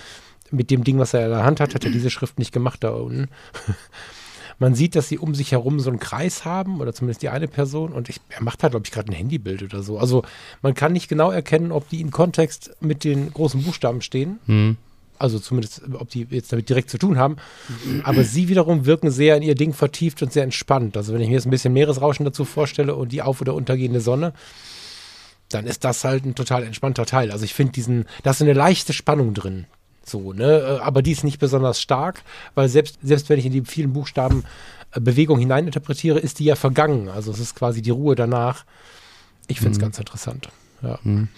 mit 0.51 0.71
dem 0.71 0.85
Ding, 0.85 0.99
was 0.99 1.15
er 1.15 1.25
in 1.25 1.31
der 1.31 1.45
Hand 1.45 1.61
hat, 1.61 1.75
hat 1.75 1.85
er 1.85 1.91
diese 1.91 2.11
Schrift 2.11 2.39
nicht 2.39 2.53
gemacht 2.53 2.85
da 2.85 2.91
unten. 2.91 3.29
Man 4.59 4.75
sieht, 4.75 4.97
dass 4.97 5.09
sie 5.09 5.19
um 5.19 5.35
sich 5.35 5.53
herum 5.53 5.81
so 5.81 5.91
einen 5.91 5.99
Kreis 5.99 6.47
haben 6.47 6.81
oder 6.81 6.95
zumindest 6.95 7.21
die 7.21 7.29
eine 7.29 7.47
Person 7.47 7.93
und 7.93 8.09
ich, 8.09 8.21
er 8.31 8.43
macht 8.43 8.63
halt, 8.63 8.71
glaube 8.73 8.87
ich, 8.87 8.91
gerade 8.93 9.11
ein 9.11 9.15
Handybild 9.15 9.63
oder 9.63 9.83
so. 9.83 9.99
Also 9.99 10.23
man 10.63 10.73
kann 10.73 10.95
nicht 10.95 11.09
genau 11.09 11.31
erkennen, 11.31 11.73
ob 11.73 11.89
die 11.91 12.01
in 12.01 12.11
Kontext 12.11 12.75
mit 12.81 13.05
den 13.05 13.33
großen 13.33 13.63
Buchstaben 13.63 14.01
stehen. 14.01 14.39
Mhm 14.47 14.77
also 15.19 15.39
zumindest, 15.39 15.83
ob 15.93 16.11
die 16.11 16.27
jetzt 16.31 16.53
damit 16.53 16.69
direkt 16.69 16.91
zu 16.91 16.99
tun 16.99 17.19
haben. 17.19 17.37
Aber 18.05 18.25
sie 18.25 18.49
wiederum 18.49 18.87
wirken 18.87 19.11
sehr 19.11 19.37
in 19.37 19.43
ihr 19.43 19.55
Ding 19.55 19.73
vertieft 19.73 20.23
und 20.23 20.33
sehr 20.33 20.45
entspannt. 20.45 20.97
Also 20.97 21.13
wenn 21.13 21.21
ich 21.21 21.29
mir 21.29 21.35
jetzt 21.35 21.47
ein 21.47 21.51
bisschen 21.51 21.73
Meeresrauschen 21.73 22.25
dazu 22.25 22.45
vorstelle 22.45 22.95
und 22.95 23.13
die 23.13 23.23
auf- 23.23 23.41
oder 23.41 23.55
untergehende 23.55 24.01
Sonne, 24.01 24.33
dann 25.49 25.67
ist 25.67 25.85
das 25.85 26.05
halt 26.05 26.25
ein 26.25 26.35
total 26.35 26.65
entspannter 26.65 27.07
Teil. 27.07 27.31
Also 27.31 27.45
ich 27.45 27.55
finde 27.55 27.73
diesen, 27.73 28.07
da 28.23 28.31
ist 28.31 28.43
eine 28.43 28.53
leichte 28.53 28.93
Spannung 28.93 29.35
drin. 29.35 29.67
So, 30.05 30.33
ne? 30.33 30.81
Aber 30.83 31.03
die 31.03 31.13
ist 31.13 31.25
nicht 31.25 31.39
besonders 31.39 31.81
stark, 31.81 32.23
weil 32.55 32.69
selbst, 32.69 32.99
selbst 33.03 33.29
wenn 33.29 33.39
ich 33.39 33.47
in 33.47 33.53
die 33.53 33.63
vielen 33.65 33.93
Buchstaben 33.93 34.45
äh, 34.93 35.01
Bewegung 35.01 35.39
hineininterpretiere, 35.39 36.19
ist 36.19 36.39
die 36.39 36.45
ja 36.45 36.55
vergangen. 36.55 37.09
Also 37.09 37.33
es 37.33 37.41
ist 37.41 37.55
quasi 37.57 37.83
die 37.83 37.91
Ruhe 37.91 38.15
danach. 38.15 38.65
Ich 39.49 39.59
finde 39.59 39.73
es 39.73 39.79
mhm. 39.79 39.83
ganz 39.83 39.99
interessant. 39.99 40.49
Ja. 40.83 40.99
Mhm. 41.03 41.29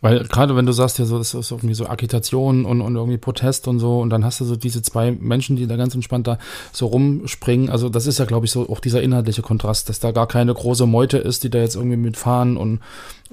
Weil 0.00 0.24
gerade 0.24 0.56
wenn 0.56 0.66
du 0.66 0.72
sagst, 0.72 0.98
ja, 0.98 1.04
so, 1.04 1.18
das 1.18 1.34
ist 1.34 1.50
irgendwie 1.50 1.74
so 1.74 1.86
Agitation 1.86 2.64
und, 2.64 2.80
und 2.80 2.96
irgendwie 2.96 3.18
Protest 3.18 3.68
und 3.68 3.78
so, 3.78 4.00
und 4.00 4.10
dann 4.10 4.24
hast 4.24 4.40
du 4.40 4.44
so 4.44 4.56
diese 4.56 4.82
zwei 4.82 5.12
Menschen, 5.12 5.56
die 5.56 5.66
da 5.66 5.76
ganz 5.76 5.94
entspannt 5.94 6.26
da 6.26 6.38
so 6.72 6.86
rumspringen. 6.86 7.68
Also, 7.68 7.88
das 7.88 8.06
ist 8.06 8.18
ja, 8.18 8.24
glaube 8.24 8.46
ich, 8.46 8.52
so 8.52 8.68
auch 8.68 8.80
dieser 8.80 9.02
inhaltliche 9.02 9.42
Kontrast, 9.42 9.88
dass 9.88 10.00
da 10.00 10.12
gar 10.12 10.26
keine 10.26 10.54
große 10.54 10.86
Meute 10.86 11.18
ist, 11.18 11.44
die 11.44 11.50
da 11.50 11.58
jetzt 11.58 11.76
irgendwie 11.76 11.98
mitfahren 11.98 12.56
und, 12.56 12.80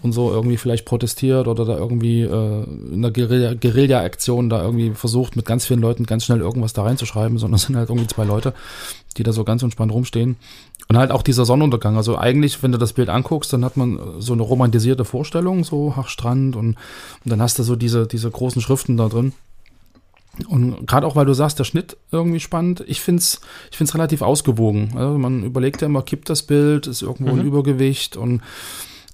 und 0.02 0.12
so 0.12 0.32
irgendwie 0.32 0.58
vielleicht 0.58 0.86
protestiert 0.86 1.48
oder 1.48 1.66
da 1.66 1.78
irgendwie 1.78 2.22
äh, 2.22 2.64
in 2.94 3.02
der 3.02 3.12
Guerilla-Aktion 3.12 4.50
da 4.50 4.64
irgendwie 4.64 4.92
versucht, 4.92 5.36
mit 5.36 5.46
ganz 5.46 5.66
vielen 5.66 5.82
Leuten 5.82 6.06
ganz 6.06 6.26
schnell 6.26 6.40
irgendwas 6.40 6.74
da 6.74 6.84
reinzuschreiben, 6.84 7.38
sondern 7.38 7.56
es 7.56 7.64
sind 7.64 7.76
halt 7.76 7.90
irgendwie 7.90 8.08
zwei 8.08 8.24
Leute, 8.24 8.54
die 9.18 9.24
da 9.24 9.32
so 9.32 9.44
ganz 9.44 9.64
entspannt 9.64 9.92
rumstehen. 9.92 10.38
Und 10.90 10.98
halt 10.98 11.12
auch 11.12 11.22
dieser 11.22 11.44
Sonnenuntergang. 11.44 11.98
Also 11.98 12.18
eigentlich, 12.18 12.64
wenn 12.64 12.72
du 12.72 12.78
das 12.78 12.94
Bild 12.94 13.10
anguckst, 13.10 13.52
dann 13.52 13.66
hat 13.66 13.76
man 13.76 14.00
so 14.20 14.34
eine 14.34 14.44
romantisierte 14.44 15.04
Vorstellung, 15.04 15.64
so 15.64 15.94
ach 15.98 16.08
Strand 16.08 16.56
und, 16.56 16.68
und 16.68 16.78
dann 17.26 17.42
hast 17.42 17.60
du 17.60 17.64
so 17.64 17.76
diese, 17.76 18.08
diese 18.08 18.30
großen 18.30 18.62
Schriften 18.62 18.96
da 18.96 19.10
drin. 19.10 19.34
Und 20.48 20.86
gerade 20.86 21.08
auch, 21.08 21.16
weil 21.16 21.26
du 21.26 21.34
sagst, 21.34 21.58
der 21.58 21.64
Schnitt 21.64 21.98
irgendwie 22.12 22.40
spannend. 22.40 22.84
Ich 22.88 23.02
finde 23.02 23.22
es 23.22 23.42
ich 23.72 23.78
find's 23.78 23.96
relativ 23.96 24.22
ausgewogen. 24.22 24.92
Also 24.96 25.18
man 25.18 25.44
überlegt 25.44 25.82
ja 25.82 25.88
immer, 25.88 26.04
kippt 26.04 26.30
das 26.30 26.44
Bild, 26.44 26.86
ist 26.86 27.02
irgendwo 27.02 27.34
mhm. 27.34 27.40
ein 27.40 27.48
Übergewicht 27.48 28.16
und 28.16 28.42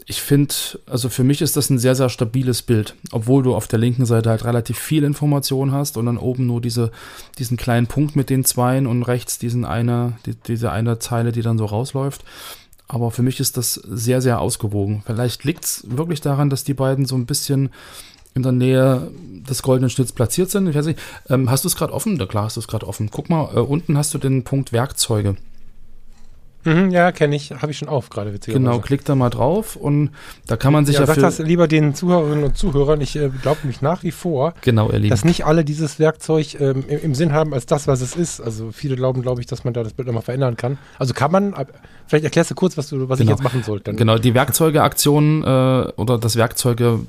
ich 0.05 0.21
finde, 0.21 0.53
also 0.85 1.09
für 1.09 1.23
mich 1.23 1.41
ist 1.41 1.55
das 1.55 1.69
ein 1.69 1.79
sehr, 1.79 1.95
sehr 1.95 2.09
stabiles 2.09 2.61
Bild, 2.61 2.95
obwohl 3.11 3.43
du 3.43 3.55
auf 3.55 3.67
der 3.67 3.79
linken 3.79 4.05
Seite 4.05 4.29
halt 4.29 4.43
relativ 4.43 4.77
viel 4.77 5.03
Information 5.03 5.71
hast 5.71 5.97
und 5.97 6.05
dann 6.05 6.17
oben 6.17 6.45
nur 6.45 6.61
diese, 6.61 6.91
diesen 7.37 7.57
kleinen 7.57 7.87
Punkt 7.87 8.15
mit 8.15 8.29
den 8.29 8.43
Zweien 8.43 8.85
und 8.85 9.03
rechts 9.03 9.39
diesen 9.39 9.63
eine, 9.65 10.17
die, 10.25 10.35
diese 10.35 10.71
eine 10.71 10.99
Zeile, 10.99 11.31
die 11.31 11.41
dann 11.41 11.57
so 11.57 11.65
rausläuft. 11.65 12.23
Aber 12.87 13.11
für 13.11 13.23
mich 13.23 13.39
ist 13.39 13.55
das 13.55 13.73
sehr, 13.73 14.21
sehr 14.21 14.39
ausgewogen. 14.39 15.03
Vielleicht 15.05 15.45
liegt 15.45 15.63
es 15.63 15.83
wirklich 15.87 16.21
daran, 16.21 16.49
dass 16.49 16.63
die 16.63 16.73
beiden 16.73 17.05
so 17.05 17.15
ein 17.15 17.25
bisschen 17.25 17.69
in 18.35 18.43
der 18.43 18.51
Nähe 18.51 19.09
des 19.49 19.63
goldenen 19.63 19.89
Schnitts 19.89 20.11
platziert 20.11 20.49
sind. 20.49 20.67
Ich 20.67 20.75
weiß 20.75 20.87
nicht, 20.87 20.99
ähm, 21.29 21.49
hast 21.49 21.63
du 21.63 21.69
es 21.69 21.75
gerade 21.75 21.93
offen? 21.93 22.17
Da 22.17 22.25
klar 22.25 22.45
hast 22.45 22.57
du 22.57 22.59
es 22.59 22.67
gerade 22.67 22.87
offen. 22.87 23.09
Guck 23.09 23.29
mal, 23.29 23.55
äh, 23.55 23.59
unten 23.59 23.97
hast 23.97 24.13
du 24.13 24.17
den 24.17 24.43
Punkt 24.43 24.73
Werkzeuge. 24.73 25.37
Mhm, 26.65 26.91
ja, 26.91 27.11
kenne 27.11 27.35
ich. 27.35 27.51
Habe 27.51 27.71
ich 27.71 27.77
schon 27.77 27.89
auf 27.89 28.09
gerade, 28.09 28.33
witzigerweise. 28.33 28.63
Genau, 28.63 28.79
klickt 28.79 29.09
da 29.09 29.15
mal 29.15 29.29
drauf 29.29 29.75
und 29.75 30.11
da 30.47 30.55
kann 30.57 30.73
man 30.73 30.85
sich 30.85 30.95
ja, 30.95 31.05
ja 31.05 31.13
das 31.15 31.39
lieber 31.39 31.67
den 31.67 31.93
Zuhörerinnen 31.95 32.43
und 32.43 32.57
Zuhörern. 32.57 33.01
Ich 33.01 33.15
äh, 33.15 33.29
glaube 33.41 33.67
mich 33.67 33.81
nach 33.81 34.03
wie 34.03 34.11
vor, 34.11 34.53
Genau, 34.61 34.89
dass 34.89 35.25
nicht 35.25 35.45
alle 35.45 35.65
dieses 35.65 35.99
Werkzeug 35.99 36.59
ähm, 36.59 36.83
im, 36.87 36.99
im 36.99 37.15
Sinn 37.15 37.33
haben 37.33 37.53
als 37.53 37.65
das, 37.65 37.87
was 37.87 38.01
es 38.01 38.15
ist. 38.15 38.39
Also 38.39 38.71
viele 38.71 38.95
glauben, 38.95 39.21
glaube 39.21 39.41
ich, 39.41 39.47
dass 39.47 39.63
man 39.63 39.73
da 39.73 39.83
das 39.83 39.93
Bild 39.93 40.07
nochmal 40.07 40.23
verändern 40.23 40.55
kann. 40.57 40.77
Also 40.99 41.13
kann 41.13 41.31
man, 41.31 41.53
vielleicht 42.07 42.25
erklärst 42.25 42.51
du 42.51 42.55
kurz, 42.55 42.77
was, 42.77 42.89
du, 42.89 43.09
was 43.09 43.19
ich 43.19 43.25
Genau. 43.25 43.35
jetzt 43.37 43.43
machen 43.43 43.63
soll. 43.63 43.79
Dann. 43.79 43.95
Genau, 43.95 44.17
die 44.17 44.33
Werkzeugeaktion 44.33 45.43
äh, 45.43 45.45
oder 45.95 46.17
das 46.17 46.35
Werkzeuge, 46.35 46.99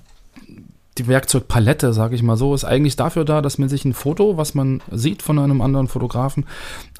die 0.98 1.08
Werkzeugpalette, 1.08 1.92
sage 1.92 2.14
ich 2.14 2.22
mal 2.22 2.36
so, 2.36 2.54
ist 2.54 2.64
eigentlich 2.64 2.94
dafür 2.96 3.24
da, 3.24 3.42
dass 3.42 3.58
man 3.58 3.68
sich 3.68 3.84
ein 3.84 3.94
Foto, 3.94 4.36
was 4.36 4.54
man 4.54 4.80
sieht 4.92 5.22
von 5.22 5.38
einem 5.38 5.60
anderen 5.60 5.88
Fotografen, 5.88 6.46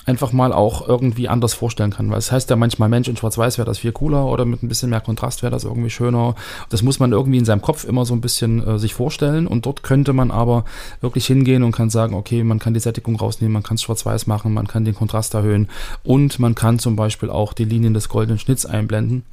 einfach 0.07 0.33
mal 0.33 0.53
auch 0.53 0.87
irgendwie 0.87 1.29
anders 1.29 1.55
vorstellen 1.55 1.91
kann. 1.91 2.11
Weil 2.11 2.19
es 2.19 2.31
heißt 2.31 2.51
ja 2.51 2.57
manchmal, 2.57 2.89
Mensch, 2.89 3.09
in 3.09 3.17
Schwarz-Weiß 3.17 3.59
wäre 3.59 3.67
das 3.67 3.79
viel 3.79 3.93
cooler 3.93 4.27
oder 4.27 4.45
mit 4.45 4.63
ein 4.63 4.69
bisschen 4.69 4.91
mehr 4.91 5.01
Kontrast 5.01 5.43
wäre 5.43 5.51
das 5.51 5.65
irgendwie 5.65 5.91
schöner. 5.91 6.35
Das 6.69 6.83
muss 6.83 6.99
man 6.99 7.13
irgendwie 7.13 7.39
in 7.39 7.45
seinem 7.45 7.63
Kopf 7.63 7.85
immer 7.85 8.05
so 8.05 8.15
ein 8.15 8.21
bisschen 8.21 8.67
äh, 8.67 8.79
sich 8.79 8.95
vorstellen 8.95 9.47
und 9.47 9.67
dort 9.67 9.83
könnte 9.83 10.13
man 10.13 10.31
aber 10.31 10.65
wirklich 11.01 11.27
hingehen 11.27 11.63
und 11.63 11.73
kann 11.73 11.91
sagen, 11.91 12.15
okay, 12.15 12.45
man 12.45 12.59
kann 12.59 12.75
die 12.75 12.81
Sättigung 12.81 13.17
rausnehmen, 13.17 13.53
man 13.53 13.63
kann 13.63 13.77
es 13.77 13.83
schwarz-weiß 13.83 14.27
machen, 14.27 14.53
man 14.53 14.67
kann 14.67 14.85
den 14.85 14.95
Kontrast 14.95 15.35
erhöhen 15.35 15.69
und 16.03 16.39
man 16.39 16.55
kann 16.55 16.79
zum 16.79 16.97
Beispiel 16.97 17.31
auch 17.31 17.53
die 17.53 17.65
Linien 17.65 17.95
des 17.95 18.09
goldenen 18.09 18.39
Schnitts 18.39 18.67
einblenden 18.67 19.25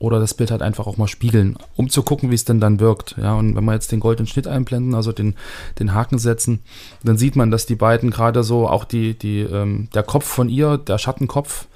oder 0.00 0.18
das 0.18 0.34
Bild 0.34 0.50
halt 0.50 0.62
einfach 0.62 0.86
auch 0.86 0.96
mal 0.96 1.06
spiegeln, 1.06 1.56
um 1.76 1.90
zu 1.90 2.02
gucken, 2.02 2.30
wie 2.30 2.34
es 2.34 2.46
denn 2.46 2.58
dann 2.58 2.80
wirkt. 2.80 3.16
Ja, 3.18 3.34
und 3.34 3.54
wenn 3.54 3.64
wir 3.64 3.74
jetzt 3.74 3.92
den 3.92 4.00
goldenen 4.00 4.26
Schnitt 4.26 4.48
einblenden, 4.48 4.94
also 4.94 5.12
den, 5.12 5.36
den 5.78 5.94
Haken 5.94 6.18
setzen, 6.18 6.60
dann 7.04 7.18
sieht 7.18 7.36
man, 7.36 7.50
dass 7.50 7.66
die 7.66 7.76
beiden 7.76 8.10
gerade 8.10 8.42
so, 8.42 8.66
auch 8.66 8.84
die, 8.84 9.14
die, 9.14 9.40
ähm, 9.40 9.88
der 9.94 10.02
Kopf 10.02 10.24
von 10.24 10.48
ihr, 10.48 10.78
der 10.78 10.96
Schattenkopf, 10.96 11.66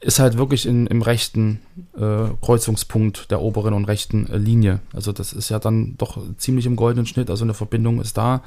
ist 0.00 0.18
halt 0.18 0.38
wirklich 0.38 0.66
in, 0.66 0.86
im 0.86 1.02
rechten 1.02 1.60
äh, 1.96 2.28
Kreuzungspunkt 2.40 3.30
der 3.30 3.40
oberen 3.42 3.74
und 3.74 3.84
rechten 3.84 4.26
äh, 4.28 4.38
Linie. 4.38 4.80
Also 4.92 5.12
das 5.12 5.32
ist 5.32 5.48
ja 5.48 5.58
dann 5.60 5.96
doch 5.98 6.18
ziemlich 6.38 6.66
im 6.66 6.76
goldenen 6.76 7.06
Schnitt, 7.06 7.30
also 7.30 7.44
eine 7.44 7.54
Verbindung 7.54 8.00
ist 8.00 8.16
da. 8.16 8.42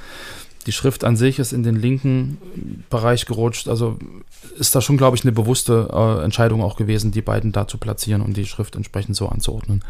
Die 0.66 0.72
Schrift 0.72 1.04
an 1.04 1.16
sich 1.16 1.40
ist 1.40 1.54
in 1.54 1.64
den 1.64 1.76
linken 1.76 2.84
Bereich 2.90 3.26
gerutscht. 3.26 3.68
Also 3.68 3.98
ist 4.58 4.76
da 4.76 4.82
schon, 4.82 4.98
glaube 4.98 5.16
ich, 5.16 5.24
eine 5.24 5.32
bewusste 5.32 5.90
äh, 5.92 6.24
Entscheidung 6.24 6.62
auch 6.62 6.76
gewesen, 6.76 7.12
die 7.12 7.22
beiden 7.22 7.52
da 7.52 7.68
zu 7.68 7.78
platzieren 7.78 8.22
und 8.22 8.36
die 8.36 8.46
Schrift 8.46 8.76
entsprechend 8.76 9.16
so 9.16 9.30
anzuordnen. 9.30 9.84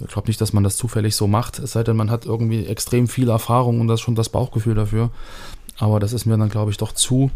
Ich 0.00 0.12
glaube 0.12 0.28
nicht, 0.28 0.40
dass 0.40 0.52
man 0.52 0.62
das 0.62 0.76
zufällig 0.76 1.16
so 1.16 1.26
macht, 1.26 1.58
es 1.58 1.72
sei 1.72 1.82
denn, 1.82 1.96
man 1.96 2.10
hat 2.10 2.24
irgendwie 2.24 2.66
extrem 2.66 3.08
viel 3.08 3.28
Erfahrung 3.28 3.80
und 3.80 3.88
das 3.88 4.00
schon 4.00 4.14
das 4.14 4.28
Bauchgefühl 4.28 4.76
dafür. 4.76 5.10
Aber 5.78 5.98
das 5.98 6.12
ist 6.12 6.24
mir 6.24 6.38
dann, 6.38 6.48
glaube 6.48 6.70
ich, 6.70 6.76
doch 6.76 6.92
zu, 6.92 7.30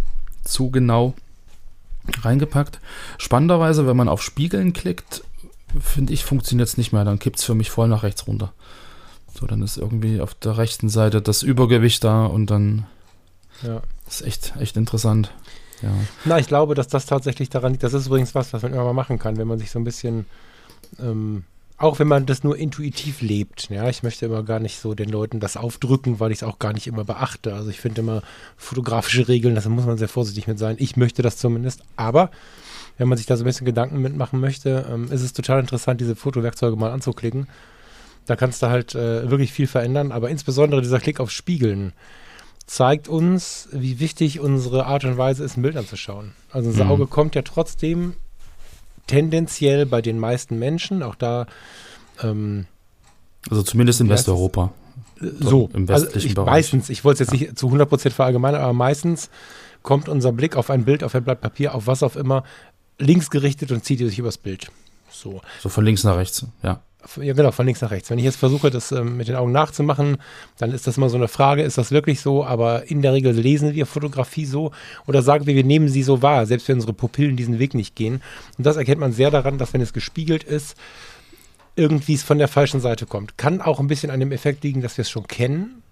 zu 0.45 0.71
genau 0.71 1.14
reingepackt. 2.21 2.81
Spannenderweise, 3.19 3.87
wenn 3.87 3.97
man 3.97 4.09
auf 4.09 4.23
Spiegeln 4.23 4.73
klickt, 4.73 5.25
finde 5.81 6.12
ich, 6.12 6.25
funktioniert 6.25 6.69
es 6.69 6.76
nicht 6.76 6.92
mehr. 6.92 7.04
Dann 7.04 7.19
kippt 7.19 7.38
es 7.38 7.45
für 7.45 7.54
mich 7.54 7.71
voll 7.71 7.88
nach 7.88 8.02
rechts 8.02 8.26
runter. 8.26 8.52
So, 9.43 9.49
dann 9.49 9.61
ist 9.61 9.77
irgendwie 9.77 10.21
auf 10.21 10.35
der 10.35 10.57
rechten 10.57 10.89
Seite 10.89 11.21
das 11.21 11.43
Übergewicht 11.43 12.05
da 12.05 12.27
und 12.27 12.47
dann 12.49 12.87
Ja. 13.63 13.83
ist 14.07 14.23
echt, 14.25 14.55
echt 14.61 14.77
interessant. 14.77 15.33
Ja. 15.83 15.91
Na, 16.25 16.39
ich 16.39 16.47
glaube, 16.47 16.77
dass 16.77 16.87
das 16.87 17.07
tatsächlich 17.07 17.51
daran 17.51 17.73
liegt. 17.73 17.83
Das 17.83 17.93
ist 17.93 18.07
übrigens 18.07 18.37
was, 18.37 18.53
was 18.53 18.63
man 18.63 18.73
immer 18.73 18.85
mal 18.85 18.93
machen 18.93 19.19
kann, 19.19 19.39
wenn 19.39 19.49
man 19.49 19.59
sich 19.59 19.73
so 19.73 19.81
ein 19.81 19.85
bisschen, 19.85 20.27
ähm, 21.01 21.43
auch 21.77 21.99
wenn 21.99 22.07
man 22.07 22.25
das 22.25 22.45
nur 22.45 22.57
intuitiv 22.57 23.21
lebt. 23.21 23.69
Ja, 23.69 23.89
ich 23.89 24.05
möchte 24.05 24.27
immer 24.27 24.45
gar 24.45 24.61
nicht 24.61 24.79
so 24.79 24.95
den 24.95 25.09
Leuten 25.09 25.41
das 25.41 25.57
aufdrücken, 25.57 26.21
weil 26.21 26.31
ich 26.31 26.39
es 26.39 26.43
auch 26.45 26.61
gar 26.61 26.73
nicht 26.73 26.87
immer 26.87 27.03
beachte. 27.03 27.53
Also 27.53 27.69
ich 27.69 27.81
finde 27.81 28.03
immer 28.03 28.23
fotografische 28.57 29.27
Regeln, 29.27 29.57
da 29.57 29.69
muss 29.69 29.87
man 29.87 29.99
sehr 29.99 30.07
vorsichtig 30.09 30.47
mit 30.47 30.61
sein. 30.61 30.77
Ich 30.79 30.97
möchte 30.97 31.23
das 31.23 31.37
zumindest. 31.37 31.83
Aber 31.97 32.31
wenn 32.97 33.09
man 33.09 33.19
sich 33.19 33.27
da 33.27 33.37
so 33.37 33.43
ein 33.43 33.47
bisschen 33.47 33.65
Gedanken 33.65 34.01
mitmachen 34.01 34.39
möchte, 34.39 34.87
ähm, 34.89 35.11
ist 35.11 35.23
es 35.23 35.33
total 35.33 35.59
interessant, 35.59 36.01
diese 36.01 36.15
Fotowerkzeuge 36.15 36.77
mal 36.77 36.93
anzuklicken. 36.93 37.49
Da 38.26 38.37
kannst 38.37 38.62
du 38.62 38.69
halt 38.69 38.95
äh, 38.95 39.29
wirklich 39.31 39.52
viel 39.52 39.67
verändern, 39.67 40.12
aber 40.12 40.31
insbesondere 40.31 40.81
dieser 40.83 41.00
Klick 41.00 41.19
auf 41.21 41.31
Spiegeln 41.31 41.93
zeigt 42.67 43.09
uns, 43.09 43.69
wie 43.73 43.99
wichtig 43.99 44.38
unsere 44.41 44.87
Art 44.87 45.05
und 45.05 45.19
Weise 45.19 45.43
ist, 45.45 45.57
ein 45.57 45.62
Bild 45.62 45.76
anzuschauen. 45.76 46.33
Also 46.52 46.69
unser 46.71 46.85
Mhm. 46.85 46.91
Auge 46.93 47.07
kommt 47.09 47.35
ja 47.35 47.43
trotzdem 47.43 48.14
tendenziell 49.07 49.87
bei 49.87 50.00
den 50.00 50.19
meisten 50.19 50.59
Menschen, 50.59 51.02
auch 51.02 51.14
da 51.17 51.47
ähm, 52.23 52.67
Also 53.50 53.62
zumindest 53.62 54.00
in 54.00 54.07
Ja, 54.07 54.14
es 54.14 54.21
Westeuropa. 54.21 54.73
so. 55.21 55.69
im 55.75 55.88
also 55.91 56.07
westlichen 56.07 56.29
ich, 56.29 56.35
Bereich. 56.35 56.47
Meistens, 56.50 56.88
ich 56.91 57.05
wollte 57.05 57.25
es 57.25 57.31
jetzt 57.31 57.41
nicht 57.41 57.59
zu 57.59 57.69
100% 57.69 58.11
verallgemeinern, 58.11 58.61
aber 58.62 58.73
meistens 58.73 59.31
kommt 59.83 60.09
unser 60.09 60.31
Blick 60.33 60.55
auf 60.57 60.71
ein 60.71 60.85
Bild, 60.85 61.02
auf 61.02 61.14
ein 61.17 61.25
Blatt 61.25 61.41
Papier, 61.41 61.75
auf 61.75 61.88
was 61.88 62.02
auch 62.05 62.14
immer, 62.14 62.45
links 62.99 63.31
gerichtet 63.31 63.73
und 63.73 63.85
zieht 63.85 63.99
sich 63.99 64.19
übers 64.19 64.38
Bild. 64.38 64.69
So. 65.11 65.41
So 65.61 65.69
von 65.69 65.85
links 65.85 66.05
nach 66.05 66.17
rechts, 66.17 66.47
ja. 66.62 66.81
Ja, 67.21 67.35
genau, 67.35 67.51
von 67.51 67.67
links 67.67 67.81
nach 67.81 67.91
rechts. 67.91 68.11
Wenn 68.11 68.19
ich 68.19 68.25
jetzt 68.25 68.37
versuche, 68.37 68.71
das 68.71 68.93
ähm, 68.93 69.17
mit 69.17 69.29
den 69.29 69.37
Augen 69.37 69.53
nachzumachen, 69.53 70.19
dann 70.59 70.73
ist 70.73 70.87
das 70.87 70.97
mal 70.97 71.09
so 71.09 71.17
eine 71.17 71.29
Frage, 71.29 71.63
ist 71.63 71.79
das 71.79 71.91
wirklich 71.91 72.21
so? 72.21 72.45
Aber 72.45 72.91
in 72.91 73.03
der 73.03 73.13
Regel 73.13 73.33
lesen 73.35 73.75
wir 73.75 73.87
Fotografie 73.87 74.47
so 74.47 74.73
oder 75.07 75.23
sagen 75.23 75.47
wir, 75.47 75.55
wir 75.55 75.65
nehmen 75.65 75.89
sie 75.89 76.03
so 76.03 76.23
wahr, 76.23 76.47
selbst 76.47 76.69
wenn 76.69 76.77
unsere 76.77 76.93
Pupillen 76.93 77.37
diesen 77.37 77.59
Weg 77.59 77.75
nicht 77.75 77.97
gehen. 77.97 78.23
Und 78.59 78.67
das 78.67 78.77
erkennt 78.77 79.01
man 79.01 79.13
sehr 79.13 79.31
daran, 79.31 79.59
dass 79.59 79.73
wenn 79.73 79.81
es 79.81 79.93
gespiegelt 79.93 80.45
ist, 80.45 80.77
irgendwie 81.77 82.15
es 82.15 82.23
von 82.23 82.39
der 82.39 82.49
falschen 82.49 82.81
Seite 82.81 83.07
kommt. 83.07 83.39
Kann 83.39 83.61
auch 83.61 83.81
ein 83.81 83.89
bisschen 83.89 84.11
an 84.11 84.21
dem 84.21 84.33
Effekt 84.33 84.63
liegen, 84.65 84.83
dass 84.83 84.97
wir 84.97 85.03
es 85.03 85.11
schon 85.11 85.27
kennen. 85.27 85.83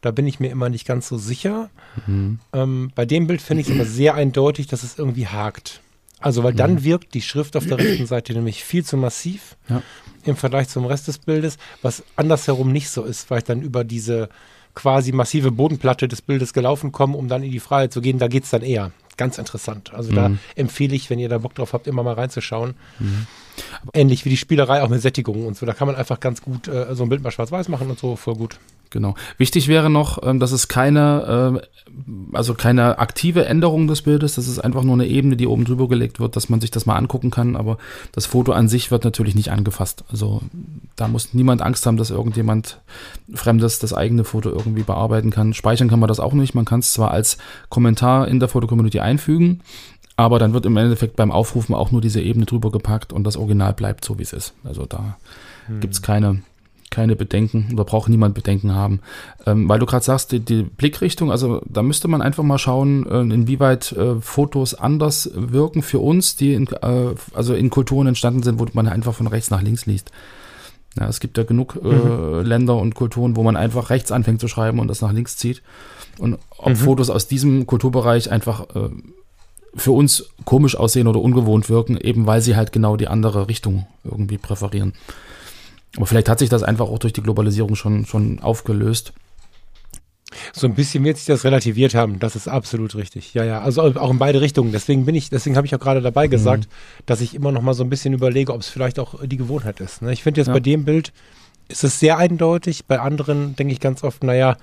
Da 0.00 0.10
bin 0.10 0.26
ich 0.26 0.40
mir 0.40 0.50
immer 0.50 0.68
nicht 0.68 0.86
ganz 0.86 1.08
so 1.08 1.16
sicher. 1.18 1.70
Mhm. 2.06 2.38
Ähm, 2.52 2.92
bei 2.94 3.06
dem 3.06 3.26
Bild 3.26 3.40
finde 3.40 3.62
ich 3.62 3.68
es 3.68 3.74
aber 3.74 3.84
sehr 3.84 4.14
eindeutig, 4.14 4.66
dass 4.66 4.82
es 4.82 4.98
irgendwie 4.98 5.26
hakt. 5.26 5.80
Also, 6.26 6.42
weil 6.42 6.54
dann 6.54 6.82
wirkt 6.82 7.14
die 7.14 7.22
Schrift 7.22 7.56
auf 7.56 7.66
der 7.66 7.78
rechten 7.78 8.06
Seite 8.06 8.32
nämlich 8.32 8.64
viel 8.64 8.84
zu 8.84 8.96
massiv 8.96 9.56
Ja. 9.68 9.80
im 10.24 10.34
Vergleich 10.34 10.68
zum 10.68 10.84
Rest 10.84 11.06
des 11.06 11.18
Bildes, 11.18 11.56
was 11.82 12.02
andersherum 12.16 12.72
nicht 12.72 12.88
so 12.90 13.04
ist, 13.04 13.30
weil 13.30 13.38
ich 13.38 13.44
dann 13.44 13.62
über 13.62 13.84
diese 13.84 14.28
quasi 14.74 15.12
massive 15.12 15.52
Bodenplatte 15.52 16.08
des 16.08 16.22
Bildes 16.22 16.52
gelaufen 16.52 16.90
komme, 16.90 17.16
um 17.16 17.28
dann 17.28 17.44
in 17.44 17.52
die 17.52 17.60
Freiheit 17.60 17.92
zu 17.92 18.00
gehen. 18.00 18.18
Da 18.18 18.26
geht 18.26 18.42
es 18.42 18.50
dann 18.50 18.62
eher. 18.62 18.90
Ganz 19.16 19.38
interessant. 19.38 19.94
Also 19.94 20.12
da 20.12 20.28
Mhm. 20.30 20.38
empfehle 20.56 20.96
ich, 20.96 21.08
wenn 21.10 21.20
ihr 21.20 21.28
da 21.28 21.38
Bock 21.38 21.54
drauf 21.54 21.72
habt, 21.72 21.86
immer 21.86 22.02
mal 22.02 22.14
reinzuschauen. 22.14 22.74
Ähnlich 23.92 24.24
wie 24.24 24.30
die 24.30 24.36
Spielerei 24.36 24.82
auch 24.82 24.88
mit 24.88 25.00
Sättigung 25.00 25.46
und 25.46 25.56
so. 25.56 25.66
Da 25.66 25.72
kann 25.72 25.86
man 25.86 25.96
einfach 25.96 26.20
ganz 26.20 26.42
gut 26.42 26.68
äh, 26.68 26.94
so 26.94 27.04
ein 27.04 27.08
Bild 27.08 27.22
mal 27.22 27.30
schwarz-weiß 27.30 27.68
machen 27.68 27.88
und 27.88 27.98
so, 27.98 28.16
voll 28.16 28.34
gut. 28.34 28.58
Genau. 28.90 29.14
Wichtig 29.36 29.68
wäre 29.68 29.90
noch, 29.90 30.22
ähm, 30.22 30.38
dass 30.40 30.52
es 30.52 30.68
keine, 30.68 31.60
äh, 31.60 32.36
also 32.36 32.54
keine 32.54 32.98
aktive 32.98 33.44
Änderung 33.44 33.88
des 33.88 34.02
Bildes, 34.02 34.36
das 34.36 34.48
ist 34.48 34.58
einfach 34.58 34.84
nur 34.84 34.94
eine 34.94 35.06
Ebene, 35.06 35.36
die 35.36 35.46
oben 35.46 35.64
drüber 35.64 35.88
gelegt 35.88 36.20
wird, 36.20 36.36
dass 36.36 36.48
man 36.48 36.60
sich 36.60 36.70
das 36.70 36.86
mal 36.86 36.96
angucken 36.96 37.30
kann, 37.30 37.56
aber 37.56 37.78
das 38.12 38.26
Foto 38.26 38.52
an 38.52 38.68
sich 38.68 38.90
wird 38.90 39.04
natürlich 39.04 39.34
nicht 39.34 39.50
angefasst. 39.50 40.04
Also 40.10 40.40
da 40.94 41.08
muss 41.08 41.34
niemand 41.34 41.62
Angst 41.62 41.84
haben, 41.86 41.96
dass 41.96 42.10
irgendjemand 42.10 42.80
Fremdes 43.34 43.78
das 43.80 43.92
eigene 43.92 44.24
Foto 44.24 44.50
irgendwie 44.50 44.82
bearbeiten 44.82 45.30
kann. 45.30 45.52
Speichern 45.52 45.88
kann 45.88 46.00
man 46.00 46.08
das 46.08 46.20
auch 46.20 46.32
nicht. 46.32 46.54
Man 46.54 46.64
kann 46.64 46.80
es 46.80 46.92
zwar 46.92 47.10
als 47.10 47.38
Kommentar 47.68 48.28
in 48.28 48.40
der 48.40 48.48
Fotocommunity 48.48 49.00
einfügen, 49.00 49.62
aber 50.16 50.38
dann 50.38 50.54
wird 50.54 50.66
im 50.66 50.76
Endeffekt 50.76 51.16
beim 51.16 51.30
Aufrufen 51.30 51.74
auch 51.74 51.90
nur 51.92 52.00
diese 52.00 52.20
Ebene 52.20 52.46
drüber 52.46 52.70
gepackt 52.70 53.12
und 53.12 53.24
das 53.24 53.36
Original 53.36 53.74
bleibt 53.74 54.04
so, 54.04 54.18
wie 54.18 54.22
es 54.22 54.32
ist. 54.32 54.54
Also 54.64 54.86
da 54.86 55.18
gibt's 55.80 56.00
keine, 56.00 56.42
keine 56.90 57.16
Bedenken 57.16 57.68
oder 57.72 57.84
braucht 57.84 58.08
niemand 58.08 58.34
Bedenken 58.34 58.74
haben. 58.74 59.00
Ähm, 59.44 59.68
weil 59.68 59.78
du 59.78 59.86
gerade 59.86 60.04
sagst, 60.04 60.32
die, 60.32 60.40
die 60.40 60.62
Blickrichtung, 60.62 61.30
also 61.30 61.60
da 61.66 61.82
müsste 61.82 62.08
man 62.08 62.22
einfach 62.22 62.44
mal 62.44 62.58
schauen, 62.58 63.06
äh, 63.06 63.20
inwieweit 63.20 63.92
äh, 63.92 64.20
Fotos 64.20 64.74
anders 64.74 65.30
wirken 65.34 65.82
für 65.82 65.98
uns, 65.98 66.36
die 66.36 66.54
in, 66.54 66.66
äh, 66.68 67.14
also 67.34 67.54
in 67.54 67.70
Kulturen 67.70 68.06
entstanden 68.06 68.42
sind, 68.42 68.58
wo 68.58 68.66
man 68.72 68.88
einfach 68.88 69.14
von 69.14 69.26
rechts 69.26 69.50
nach 69.50 69.62
links 69.62 69.86
liest. 69.86 70.12
Ja, 70.98 71.08
es 71.08 71.20
gibt 71.20 71.36
ja 71.36 71.44
genug 71.44 71.78
äh, 71.84 72.40
Länder 72.40 72.76
und 72.78 72.94
Kulturen, 72.94 73.36
wo 73.36 73.42
man 73.42 73.56
einfach 73.56 73.90
rechts 73.90 74.12
anfängt 74.12 74.40
zu 74.40 74.48
schreiben 74.48 74.78
und 74.78 74.88
das 74.88 75.02
nach 75.02 75.12
links 75.12 75.36
zieht. 75.36 75.62
Und 76.18 76.38
ob 76.56 76.74
Fotos 76.76 77.10
aus 77.10 77.28
diesem 77.28 77.66
Kulturbereich 77.66 78.30
einfach 78.30 78.62
äh, 78.74 78.88
für 79.76 79.92
uns 79.92 80.30
komisch 80.44 80.76
aussehen 80.76 81.06
oder 81.06 81.20
ungewohnt 81.20 81.68
wirken, 81.68 81.96
eben 81.96 82.26
weil 82.26 82.40
sie 82.40 82.56
halt 82.56 82.72
genau 82.72 82.96
die 82.96 83.08
andere 83.08 83.48
Richtung 83.48 83.86
irgendwie 84.04 84.38
präferieren. 84.38 84.94
Aber 85.96 86.06
vielleicht 86.06 86.28
hat 86.28 86.38
sich 86.38 86.48
das 86.48 86.62
einfach 86.62 86.88
auch 86.88 86.98
durch 86.98 87.12
die 87.12 87.22
Globalisierung 87.22 87.74
schon, 87.74 88.06
schon 88.06 88.40
aufgelöst. 88.40 89.12
So 90.52 90.66
ein 90.66 90.74
bisschen 90.74 91.04
wird 91.04 91.16
sich 91.16 91.26
das 91.26 91.44
relativiert 91.44 91.94
haben. 91.94 92.18
Das 92.18 92.36
ist 92.36 92.48
absolut 92.48 92.94
richtig. 92.96 93.32
Ja, 93.34 93.44
ja. 93.44 93.60
Also 93.62 93.82
auch 93.82 94.10
in 94.10 94.18
beide 94.18 94.40
Richtungen. 94.40 94.72
Deswegen 94.72 95.04
bin 95.06 95.14
ich, 95.14 95.30
deswegen 95.30 95.56
habe 95.56 95.66
ich 95.66 95.74
auch 95.74 95.78
gerade 95.80 96.02
dabei 96.02 96.26
gesagt, 96.26 96.68
dass 97.06 97.20
ich 97.20 97.34
immer 97.34 97.52
noch 97.52 97.62
mal 97.62 97.74
so 97.74 97.84
ein 97.84 97.90
bisschen 97.90 98.12
überlege, 98.12 98.52
ob 98.52 98.60
es 98.60 98.68
vielleicht 98.68 98.98
auch 98.98 99.14
die 99.24 99.36
Gewohnheit 99.36 99.80
ist. 99.80 100.02
Ne? 100.02 100.12
Ich 100.12 100.22
finde 100.22 100.40
jetzt 100.40 100.48
Ja. 100.48 100.52
bei 100.52 100.60
dem 100.60 100.84
Bild 100.84 101.12
ist 101.68 101.84
es 101.84 102.00
sehr 102.00 102.18
eindeutig. 102.18 102.86
Bei 102.86 103.00
anderen 103.00 103.56
denke 103.56 103.72
ich 103.72 103.80
ganz 103.80 104.02
oft, 104.02 104.24
naja, 104.24 104.56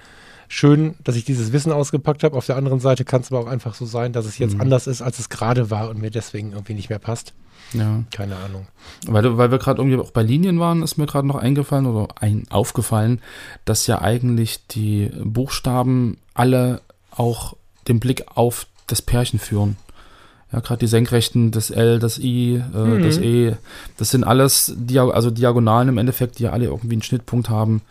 schön, 0.54 0.94
dass 1.04 1.16
ich 1.16 1.26
dieses 1.26 1.52
Wissen 1.52 1.72
ausgepackt 1.72 2.24
habe. 2.24 2.38
Auf 2.38 2.46
der 2.46 2.56
anderen 2.58 2.80
Seite 2.80 3.06
kann 3.06 3.22
es 3.22 3.32
aber 3.32 3.40
auch 3.40 3.48
einfach 3.48 3.74
so 3.74 3.86
sein, 3.86 4.14
dass 4.14 4.26
es 4.26 4.38
jetzt 4.38 4.60
anders 4.60 4.88
ist, 4.88 5.02
als 5.02 5.20
es 5.20 5.30
gerade 5.30 5.72
war 5.72 5.90
und 5.90 6.00
mir 6.00 6.12
deswegen 6.12 6.52
irgendwie 6.52 6.76
nicht 6.76 6.90
mehr 6.90 7.00
passt. 7.00 7.34
Ja. 7.74 8.04
Keine 8.12 8.36
Ahnung. 8.36 8.68
Weil, 9.08 9.38
weil 9.38 9.50
wir 9.50 9.58
gerade 9.58 9.82
irgendwie 9.82 9.98
auch 9.98 10.12
bei 10.12 10.22
Linien 10.22 10.60
waren, 10.60 10.84
ist 10.84 10.98
mir 10.98 11.08
gerade 11.08 11.28
noch 11.28 11.38
eingefallen 11.38 11.88
oder 11.88 12.08
ein, 12.22 12.46
aufgefallen, 12.52 13.20
dass 13.66 13.88
ja 13.88 14.00
eigentlich 14.00 14.68
die 14.68 15.10
Buchstaben 15.24 16.18
alle 16.36 16.82
auch 17.10 17.56
den 17.88 18.00
Blick 18.00 18.26
auf 18.36 18.68
das 18.86 19.02
Pärchen 19.02 19.40
führen. 19.40 19.76
Ja, 20.52 20.60
gerade 20.60 20.82
die 20.82 20.88
Senkrechten, 20.88 21.50
das 21.50 21.72
L, 21.72 21.98
das 21.98 22.20
I, 22.20 22.58
äh, 22.58 23.02
das 23.02 23.18
E, 23.18 23.56
das 23.98 24.12
sind 24.12 24.24
alles 24.24 24.76
also 24.96 25.32
Diagonalen 25.32 25.90
im 25.90 25.98
Endeffekt, 25.98 26.38
die 26.38 26.44
ja 26.44 26.52
alle 26.52 26.66
irgendwie 26.66 26.94
einen 26.94 27.02
Schnittpunkt 27.02 27.50
haben, 27.50 27.82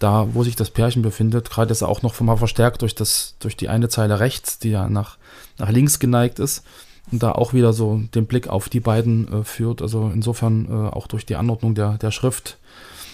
da 0.00 0.28
wo 0.32 0.42
sich 0.42 0.56
das 0.56 0.70
Pärchen 0.70 1.02
befindet. 1.02 1.50
Gerade 1.50 1.70
ist 1.70 1.82
er 1.82 1.88
auch 1.88 2.02
noch 2.02 2.18
mal 2.20 2.36
verstärkt 2.36 2.82
durch, 2.82 2.94
das, 2.94 3.36
durch 3.38 3.56
die 3.56 3.68
eine 3.68 3.88
Zeile 3.88 4.18
rechts, 4.18 4.58
die 4.58 4.70
ja 4.70 4.88
nach, 4.88 5.18
nach 5.58 5.70
links 5.70 6.00
geneigt 6.00 6.40
ist. 6.40 6.64
Und 7.12 7.22
da 7.22 7.32
auch 7.32 7.52
wieder 7.52 7.72
so 7.72 8.00
den 8.14 8.26
Blick 8.26 8.48
auf 8.48 8.68
die 8.68 8.80
beiden 8.80 9.32
äh, 9.32 9.44
führt. 9.44 9.82
Also 9.82 10.10
insofern 10.12 10.66
äh, 10.66 10.88
auch 10.90 11.06
durch 11.06 11.26
die 11.26 11.36
Anordnung 11.36 11.74
der, 11.74 11.98
der 11.98 12.10
Schrift. 12.10 12.56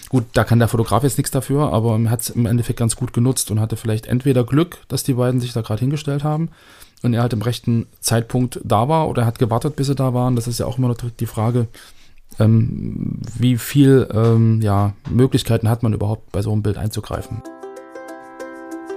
Gut, 0.09 0.23
da 0.33 0.45
kann 0.45 0.59
der 0.59 0.69
Fotograf 0.69 1.03
jetzt 1.03 1.17
nichts 1.17 1.31
dafür, 1.31 1.73
aber 1.73 1.99
er 1.99 2.09
hat 2.09 2.21
es 2.21 2.29
im 2.29 2.45
Endeffekt 2.45 2.79
ganz 2.79 2.95
gut 2.95 3.11
genutzt 3.11 3.51
und 3.51 3.59
hatte 3.59 3.75
vielleicht 3.75 4.05
entweder 4.05 4.45
Glück, 4.45 4.79
dass 4.87 5.03
die 5.03 5.15
beiden 5.15 5.41
sich 5.41 5.51
da 5.51 5.61
gerade 5.61 5.81
hingestellt 5.81 6.23
haben 6.23 6.49
und 7.03 7.13
er 7.13 7.21
halt 7.21 7.33
im 7.33 7.41
rechten 7.41 7.87
Zeitpunkt 7.99 8.61
da 8.63 8.87
war 8.87 9.09
oder 9.09 9.23
er 9.23 9.25
hat 9.25 9.39
gewartet, 9.39 9.75
bis 9.75 9.87
sie 9.87 9.95
da 9.95 10.13
waren. 10.13 10.37
Das 10.37 10.47
ist 10.47 10.59
ja 10.59 10.65
auch 10.65 10.77
immer 10.77 10.87
noch 10.87 10.95
die 10.95 11.25
Frage, 11.25 11.67
ähm, 12.39 13.19
wie 13.37 13.57
viel 13.57 14.07
ähm, 14.13 14.61
ja, 14.61 14.93
Möglichkeiten 15.09 15.69
hat 15.69 15.83
man 15.83 15.93
überhaupt 15.93 16.31
bei 16.31 16.41
so 16.41 16.51
einem 16.51 16.63
Bild 16.63 16.77
einzugreifen. 16.77 17.41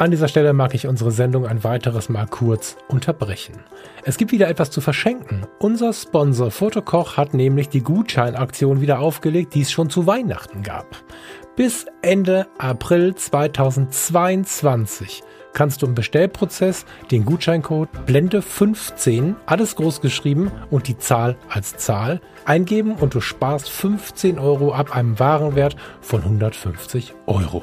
An 0.00 0.10
dieser 0.10 0.28
Stelle 0.28 0.54
mag 0.54 0.74
ich 0.74 0.86
unsere 0.86 1.10
Sendung 1.10 1.46
ein 1.46 1.62
weiteres 1.62 2.08
Mal 2.08 2.26
kurz 2.26 2.78
unterbrechen. 2.88 3.56
Es 4.02 4.16
gibt 4.16 4.32
wieder 4.32 4.48
etwas 4.48 4.70
zu 4.70 4.80
verschenken. 4.80 5.46
Unser 5.58 5.92
Sponsor 5.92 6.50
Fotokoch 6.50 7.18
hat 7.18 7.34
nämlich 7.34 7.68
die 7.68 7.82
Gutscheinaktion 7.82 8.80
wieder 8.80 9.00
aufgelegt, 9.00 9.54
die 9.54 9.60
es 9.60 9.70
schon 9.70 9.90
zu 9.90 10.06
Weihnachten 10.06 10.62
gab. 10.62 10.86
Bis 11.54 11.84
Ende 12.00 12.46
April 12.56 13.14
2022 13.14 15.22
kannst 15.52 15.82
du 15.82 15.86
im 15.86 15.94
Bestellprozess 15.94 16.84
den 17.10 17.24
Gutscheincode 17.24 17.88
Blende15, 18.06 19.34
alles 19.46 19.76
groß 19.76 20.00
geschrieben 20.00 20.50
und 20.70 20.88
die 20.88 20.98
Zahl 20.98 21.36
als 21.48 21.76
Zahl 21.76 22.20
eingeben 22.44 22.94
und 22.94 23.14
du 23.14 23.20
sparst 23.20 23.68
15 23.68 24.38
Euro 24.38 24.72
ab 24.72 24.94
einem 24.94 25.18
Warenwert 25.18 25.76
von 26.00 26.22
150 26.22 27.14
Euro. 27.26 27.62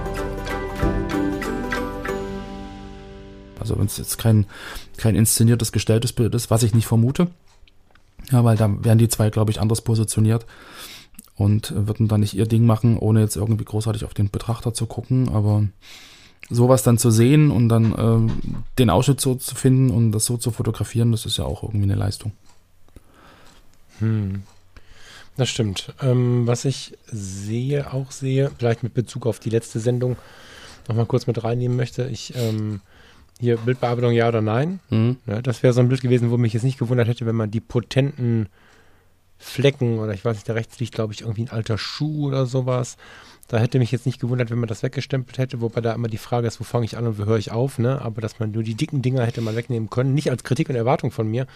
Also 3.61 3.77
wenn 3.77 3.85
es 3.85 3.97
jetzt 3.97 4.17
kein, 4.17 4.45
kein 4.97 5.15
inszeniertes, 5.15 5.71
gestelltes 5.71 6.11
Bild 6.13 6.35
ist, 6.35 6.51
was 6.51 6.63
ich 6.63 6.73
nicht 6.73 6.87
vermute. 6.87 7.27
Ja, 8.31 8.43
weil 8.43 8.57
da 8.57 8.83
werden 8.83 8.99
die 8.99 9.07
zwei, 9.07 9.29
glaube 9.29 9.51
ich, 9.51 9.61
anders 9.61 9.81
positioniert 9.81 10.45
und 11.35 11.73
würden 11.75 12.07
dann 12.07 12.19
nicht 12.19 12.35
ihr 12.35 12.45
Ding 12.45 12.65
machen, 12.65 12.97
ohne 12.97 13.21
jetzt 13.21 13.35
irgendwie 13.35 13.65
großartig 13.65 14.05
auf 14.05 14.13
den 14.13 14.29
Betrachter 14.29 14.73
zu 14.73 14.85
gucken. 14.85 15.29
Aber 15.29 15.63
sowas 16.49 16.83
dann 16.83 16.97
zu 16.97 17.11
sehen 17.11 17.49
und 17.49 17.69
dann 17.69 17.93
äh, 18.29 18.31
den 18.77 18.89
Ausschnitt 18.89 19.21
so 19.21 19.35
zu 19.35 19.55
finden 19.55 19.89
und 19.89 20.11
das 20.11 20.25
so 20.25 20.37
zu 20.37 20.51
fotografieren, 20.51 21.11
das 21.11 21.25
ist 21.25 21.37
ja 21.37 21.45
auch 21.45 21.63
irgendwie 21.63 21.83
eine 21.83 21.95
Leistung. 21.95 22.33
Hm. 23.99 24.43
Das 25.37 25.49
stimmt. 25.49 25.93
Ähm, 26.01 26.45
was 26.45 26.65
ich 26.65 26.97
sehe, 27.07 27.93
auch 27.93 28.11
sehe, 28.11 28.51
vielleicht 28.57 28.83
mit 28.83 28.93
Bezug 28.93 29.25
auf 29.25 29.39
die 29.39 29.49
letzte 29.49 29.79
Sendung 29.79 30.17
nochmal 30.87 31.05
kurz 31.05 31.25
mit 31.25 31.43
reinnehmen 31.43 31.77
möchte, 31.77 32.07
ich 32.07 32.33
ähm, 32.35 32.81
hier 33.41 33.57
Bildbearbeitung 33.57 34.13
ja 34.13 34.29
oder 34.29 34.41
nein. 34.41 34.79
Mhm. 34.89 35.17
Ja, 35.25 35.41
das 35.41 35.63
wäre 35.63 35.73
so 35.73 35.81
ein 35.81 35.89
Bild 35.89 36.01
gewesen, 36.01 36.31
wo 36.31 36.37
mich 36.37 36.53
jetzt 36.53 36.63
nicht 36.63 36.79
gewundert 36.79 37.07
hätte, 37.07 37.25
wenn 37.25 37.35
man 37.35 37.51
die 37.51 37.59
potenten 37.59 38.47
Flecken 39.37 39.99
oder 39.99 40.13
ich 40.13 40.23
weiß 40.23 40.37
nicht, 40.37 40.47
da 40.47 40.53
rechts 40.53 40.79
liegt, 40.79 40.93
glaube 40.93 41.13
ich, 41.13 41.21
irgendwie 41.21 41.41
ein 41.41 41.49
alter 41.49 41.77
Schuh 41.77 42.27
oder 42.27 42.45
sowas. 42.45 42.95
Da 43.47 43.57
hätte 43.57 43.79
mich 43.79 43.91
jetzt 43.91 44.05
nicht 44.05 44.21
gewundert, 44.21 44.49
wenn 44.49 44.59
man 44.59 44.69
das 44.69 44.81
weggestempelt 44.83 45.37
hätte, 45.37 45.59
wobei 45.59 45.81
da 45.81 45.91
immer 45.91 46.07
die 46.07 46.17
Frage 46.17 46.47
ist, 46.47 46.61
wo 46.61 46.63
fange 46.63 46.85
ich 46.85 46.95
an 46.95 47.05
und 47.05 47.19
wo 47.19 47.25
höre 47.25 47.37
ich 47.37 47.51
auf, 47.51 47.79
ne? 47.79 48.01
Aber 48.01 48.21
dass 48.21 48.39
man 48.39 48.51
nur 48.51 48.63
die 48.63 48.75
dicken 48.75 49.01
Dinger 49.01 49.25
hätte 49.25 49.41
mal 49.41 49.55
wegnehmen 49.55 49.89
können, 49.89 50.13
nicht 50.13 50.29
als 50.29 50.43
Kritik 50.43 50.69
und 50.69 50.75
Erwartung 50.75 51.11
von 51.11 51.27
mir, 51.27 51.47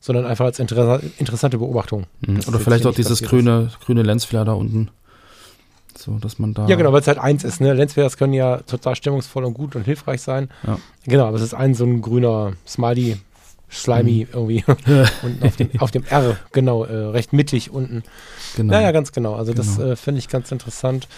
sondern 0.00 0.24
einfach 0.24 0.46
als 0.46 0.60
interessa 0.60 1.00
interessante 1.18 1.58
Beobachtung. 1.58 2.06
Mhm. 2.20 2.40
Oder 2.46 2.58
vielleicht 2.58 2.86
auch 2.86 2.94
dieses 2.94 3.22
grüne, 3.22 3.70
grüne 3.84 4.02
Lensflare 4.02 4.46
da 4.46 4.52
unten. 4.52 4.88
So, 5.98 6.18
dass 6.18 6.38
man 6.38 6.54
da. 6.54 6.66
Ja, 6.66 6.76
genau, 6.76 6.92
weil 6.92 7.00
es 7.00 7.06
halt 7.06 7.18
eins 7.18 7.44
ist, 7.44 7.60
ne? 7.60 7.72
Lensflares 7.72 8.16
können 8.16 8.32
ja 8.32 8.58
total 8.58 8.96
stimmungsvoll 8.96 9.44
und 9.44 9.54
gut 9.54 9.76
und 9.76 9.84
hilfreich 9.84 10.20
sein. 10.22 10.48
Ja. 10.66 10.78
Genau, 11.04 11.26
aber 11.26 11.36
es 11.36 11.42
ist 11.42 11.54
ein 11.54 11.74
so 11.74 11.84
ein 11.84 12.00
grüner 12.02 12.52
Smiley, 12.66 13.16
slimy 13.70 14.26
Mhm. 14.26 14.34
irgendwie. 14.34 14.64
und 15.22 15.42
auf 15.42 15.56
dem, 15.56 15.70
auf 15.80 15.90
dem 15.90 16.04
R, 16.04 16.36
genau, 16.52 16.84
äh, 16.84 16.94
recht 16.94 17.32
mittig 17.32 17.70
unten. 17.70 18.02
Genau. 18.56 18.72
Naja, 18.74 18.90
ganz 18.92 19.12
genau. 19.12 19.34
Also 19.34 19.52
das 19.54 19.76
Genau. 19.76 19.92
äh, 19.92 19.96
finde 19.96 20.18
ich 20.18 20.28
ganz 20.28 20.50
interessant 20.52 21.08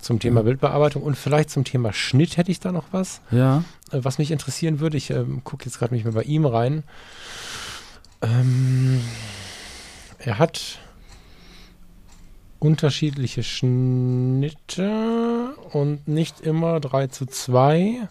zum 0.00 0.18
Thema 0.18 0.40
Ja. 0.40 0.44
Bildbearbeitung 0.44 1.02
und 1.02 1.16
vielleicht 1.16 1.50
zum 1.50 1.64
Thema 1.64 1.92
Schnitt 1.92 2.36
hätte 2.38 2.50
ich 2.50 2.58
da 2.60 2.72
noch 2.72 2.86
was, 2.92 3.20
ja. 3.30 3.58
äh, 3.92 3.98
was 4.02 4.18
mich 4.18 4.30
interessieren 4.30 4.80
würde. 4.80 4.96
Ich 4.96 5.10
ähm, 5.10 5.42
gucke 5.44 5.64
jetzt 5.66 5.78
gerade 5.78 5.92
nicht 5.94 6.04
mehr 6.04 6.14
bei 6.14 6.22
ihm 6.22 6.46
rein. 6.46 6.84
Ähm, 8.22 9.00
er 10.18 10.38
hat 10.38 10.78
unterschiedliche 12.60 13.42
Schnitte 13.42 14.90
und 15.72 16.06
nicht 16.06 16.40
immer 16.40 16.78
3 16.78 17.08
zu 17.08 17.26
2. 17.26 18.08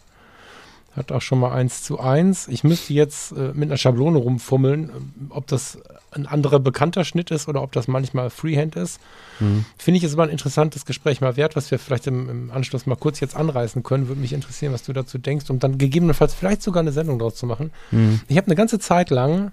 Hat 0.95 1.11
auch 1.11 1.21
schon 1.21 1.39
mal 1.39 1.51
1 1.51 1.83
zu 1.83 1.99
1. 1.99 2.47
Ich 2.47 2.63
müsste 2.63 2.93
jetzt 2.93 3.31
äh, 3.31 3.51
mit 3.53 3.69
einer 3.69 3.77
Schablone 3.77 4.17
rumfummeln, 4.17 4.89
ähm, 4.89 5.13
ob 5.29 5.45
das 5.45 5.77
ein 6.11 6.25
anderer 6.25 6.59
bekannter 6.59 7.05
Schnitt 7.05 7.29
ist 7.29 7.47
oder 7.47 7.61
ob 7.61 7.71
das 7.71 7.87
manchmal 7.87 8.31
Freehand 8.31 8.75
ist. 8.75 8.99
Mhm. 9.39 9.65
Finde 9.77 9.99
ich, 9.99 10.03
es 10.03 10.17
war 10.17 10.25
ein 10.25 10.31
interessantes 10.31 10.85
Gespräch 10.85 11.21
mal 11.21 11.37
wert, 11.37 11.55
was 11.55 11.69
wir 11.69 11.77
vielleicht 11.77 12.07
im, 12.07 12.27
im 12.27 12.51
Anschluss 12.51 12.87
mal 12.87 12.95
kurz 12.95 13.19
jetzt 13.19 13.35
anreißen 13.35 13.83
können. 13.83 14.07
Würde 14.07 14.19
mich 14.19 14.33
interessieren, 14.33 14.73
was 14.73 14.81
du 14.81 14.93
dazu 14.93 15.19
denkst, 15.19 15.47
um 15.51 15.59
dann 15.59 15.77
gegebenenfalls 15.77 16.33
vielleicht 16.33 16.63
sogar 16.63 16.81
eine 16.81 16.91
Sendung 16.91 17.19
draus 17.19 17.35
zu 17.35 17.45
machen. 17.45 17.71
Mhm. 17.91 18.21
Ich 18.27 18.37
habe 18.37 18.47
eine 18.47 18.55
ganze 18.55 18.79
Zeit 18.79 19.11
lang 19.11 19.51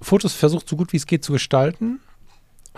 Fotos 0.00 0.34
versucht, 0.34 0.68
so 0.68 0.76
gut 0.76 0.92
wie 0.92 0.96
es 0.96 1.06
geht 1.06 1.24
zu 1.24 1.32
gestalten 1.32 2.00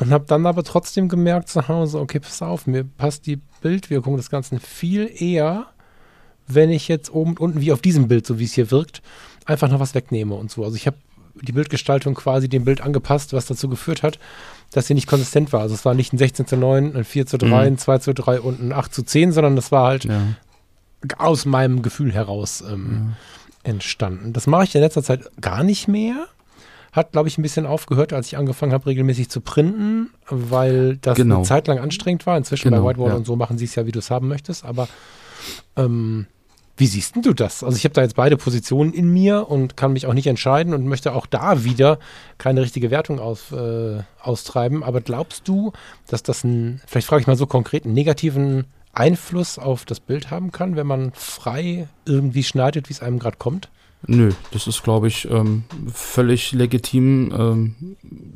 und 0.00 0.10
habe 0.10 0.24
dann 0.26 0.44
aber 0.46 0.64
trotzdem 0.64 1.08
gemerkt 1.08 1.48
zu 1.48 1.68
Hause, 1.68 2.00
okay, 2.00 2.18
pass 2.18 2.42
auf, 2.42 2.66
mir 2.66 2.84
passt 2.84 3.26
die 3.26 3.36
Bildwirkung 3.62 4.16
des 4.16 4.30
Ganzen 4.30 4.58
viel 4.58 5.10
eher, 5.14 5.66
wenn 6.48 6.70
ich 6.70 6.88
jetzt 6.88 7.12
oben 7.14 7.30
und 7.32 7.40
unten, 7.40 7.60
wie 7.60 7.72
auf 7.72 7.80
diesem 7.80 8.08
Bild, 8.08 8.26
so 8.26 8.38
wie 8.40 8.44
es 8.44 8.54
hier 8.54 8.70
wirkt, 8.72 9.02
einfach 9.44 9.68
noch 9.70 9.78
was 9.80 9.94
wegnehme 9.94 10.34
und 10.34 10.50
so. 10.50 10.64
Also 10.64 10.74
ich 10.76 10.86
habe 10.86 10.96
die 11.42 11.52
Bildgestaltung 11.52 12.14
quasi 12.14 12.48
dem 12.48 12.64
Bild 12.64 12.80
angepasst, 12.80 13.32
was 13.32 13.46
dazu 13.46 13.68
geführt 13.68 14.02
hat, 14.02 14.18
dass 14.72 14.86
sie 14.88 14.94
nicht 14.94 15.06
konsistent 15.06 15.52
war. 15.52 15.60
Also 15.60 15.74
es 15.74 15.84
war 15.84 15.94
nicht 15.94 16.12
ein 16.12 16.18
16 16.18 16.46
zu 16.46 16.56
9, 16.56 16.96
ein 16.96 17.04
4 17.04 17.26
zu 17.26 17.38
3, 17.38 17.46
Mhm. 17.46 17.54
ein 17.54 17.78
2 17.78 17.98
zu 17.98 18.14
3 18.14 18.40
und 18.40 18.60
ein 18.60 18.72
8 18.72 18.92
zu 18.92 19.02
10, 19.04 19.32
sondern 19.32 19.54
das 19.56 19.70
war 19.70 19.86
halt 19.86 20.04
Ja. 20.04 20.20
aus 21.18 21.44
meinem 21.46 21.82
Gefühl 21.82 22.12
heraus 22.12 22.62
ähm, 22.68 23.14
entstanden. 23.62 24.32
Das 24.32 24.46
mache 24.46 24.64
ich 24.64 24.74
in 24.74 24.80
letzter 24.80 25.02
Zeit 25.02 25.30
gar 25.40 25.62
nicht 25.62 25.86
mehr. 25.88 26.26
Hat, 26.92 27.12
glaube 27.12 27.28
ich, 27.28 27.38
ein 27.38 27.42
bisschen 27.42 27.66
aufgehört, 27.66 28.12
als 28.12 28.26
ich 28.26 28.36
angefangen 28.36 28.72
habe, 28.72 28.86
regelmäßig 28.86 29.28
zu 29.30 29.40
printen, 29.40 30.10
weil 30.28 30.96
das 30.96 31.16
Genau. 31.16 31.36
eine 31.36 31.44
Zeit 31.44 31.68
lang 31.68 31.78
anstrengend 31.78 32.26
war. 32.26 32.36
Inzwischen 32.36 32.70
Genau, 32.70 32.82
bei 32.82 32.90
Whitewall 32.90 33.10
ja. 33.10 33.16
und 33.16 33.26
so 33.26 33.36
machen 33.36 33.58
sie 33.58 33.64
es 33.66 33.74
ja, 33.74 33.86
wie 33.86 33.92
du 33.92 34.00
es 34.00 34.10
haben 34.10 34.26
möchtest. 34.28 34.64
Aber 34.64 34.88
ähm, 35.76 36.26
wie 36.76 36.86
siehst 36.86 37.14
denn 37.14 37.22
du 37.22 37.34
das? 37.34 37.62
Also 37.62 37.76
ich 37.76 37.84
habe 37.84 37.92
da 37.92 38.02
jetzt 38.02 38.16
beide 38.16 38.36
Positionen 38.36 38.92
in 38.94 39.12
mir 39.12 39.48
und 39.50 39.76
kann 39.76 39.92
mich 39.92 40.06
auch 40.06 40.14
nicht 40.14 40.26
entscheiden 40.26 40.72
und 40.72 40.86
möchte 40.86 41.12
auch 41.12 41.26
da 41.26 41.62
wieder 41.64 41.98
keine 42.38 42.62
richtige 42.62 42.90
Wertung 42.90 43.20
aus, 43.20 43.52
äh, 43.52 43.98
austreiben. 44.22 44.82
Aber 44.82 45.00
glaubst 45.00 45.46
du, 45.46 45.72
dass 46.06 46.22
das 46.22 46.42
einen, 46.44 46.80
vielleicht 46.86 47.06
frage 47.06 47.20
ich 47.20 47.26
mal 47.26 47.36
so 47.36 47.46
konkret, 47.46 47.84
einen 47.84 47.94
negativen 47.94 48.64
Einfluss 48.92 49.58
auf 49.58 49.84
das 49.84 50.00
Bild 50.00 50.30
haben 50.30 50.52
kann, 50.52 50.74
wenn 50.74 50.86
man 50.86 51.12
frei 51.12 51.86
irgendwie 52.06 52.42
schneidet, 52.42 52.88
wie 52.88 52.94
es 52.94 53.02
einem 53.02 53.18
gerade 53.18 53.36
kommt? 53.36 53.68
Nö, 54.06 54.30
das 54.50 54.66
ist, 54.66 54.82
glaube 54.82 55.08
ich, 55.08 55.28
ähm, 55.30 55.64
völlig 55.92 56.52
legitim, 56.52 57.32
ähm, 57.36 57.74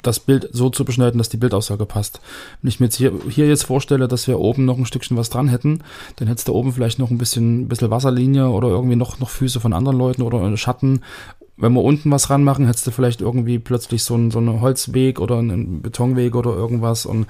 das 0.02 0.20
Bild 0.20 0.48
so 0.52 0.68
zu 0.68 0.84
beschneiden, 0.84 1.16
dass 1.16 1.30
die 1.30 1.38
Bildaussage 1.38 1.86
passt. 1.86 2.20
Wenn 2.60 2.68
ich 2.68 2.80
mir 2.80 2.86
jetzt 2.86 2.96
hier, 2.96 3.12
hier 3.30 3.48
jetzt 3.48 3.64
vorstelle, 3.64 4.06
dass 4.06 4.28
wir 4.28 4.38
oben 4.38 4.66
noch 4.66 4.76
ein 4.76 4.84
Stückchen 4.84 5.16
was 5.16 5.30
dran 5.30 5.48
hätten, 5.48 5.82
dann 6.16 6.28
hättest 6.28 6.48
du 6.48 6.52
oben 6.52 6.74
vielleicht 6.74 6.98
noch 6.98 7.10
ein 7.10 7.16
bisschen, 7.16 7.66
bisschen 7.68 7.90
Wasserlinie 7.90 8.50
oder 8.50 8.68
irgendwie 8.68 8.96
noch, 8.96 9.18
noch 9.20 9.30
Füße 9.30 9.58
von 9.58 9.72
anderen 9.72 9.96
Leuten 9.96 10.20
oder 10.20 10.54
Schatten. 10.58 11.00
Wenn 11.56 11.72
wir 11.72 11.82
unten 11.82 12.10
was 12.10 12.28
ranmachen, 12.28 12.66
hättest 12.66 12.86
du 12.86 12.90
vielleicht 12.90 13.22
irgendwie 13.22 13.58
plötzlich 13.58 14.02
so 14.02 14.14
einen, 14.14 14.30
so 14.30 14.40
einen 14.40 14.60
Holzweg 14.60 15.18
oder 15.18 15.38
einen 15.38 15.80
Betonweg 15.80 16.34
oder 16.34 16.50
irgendwas 16.50 17.06
und 17.06 17.26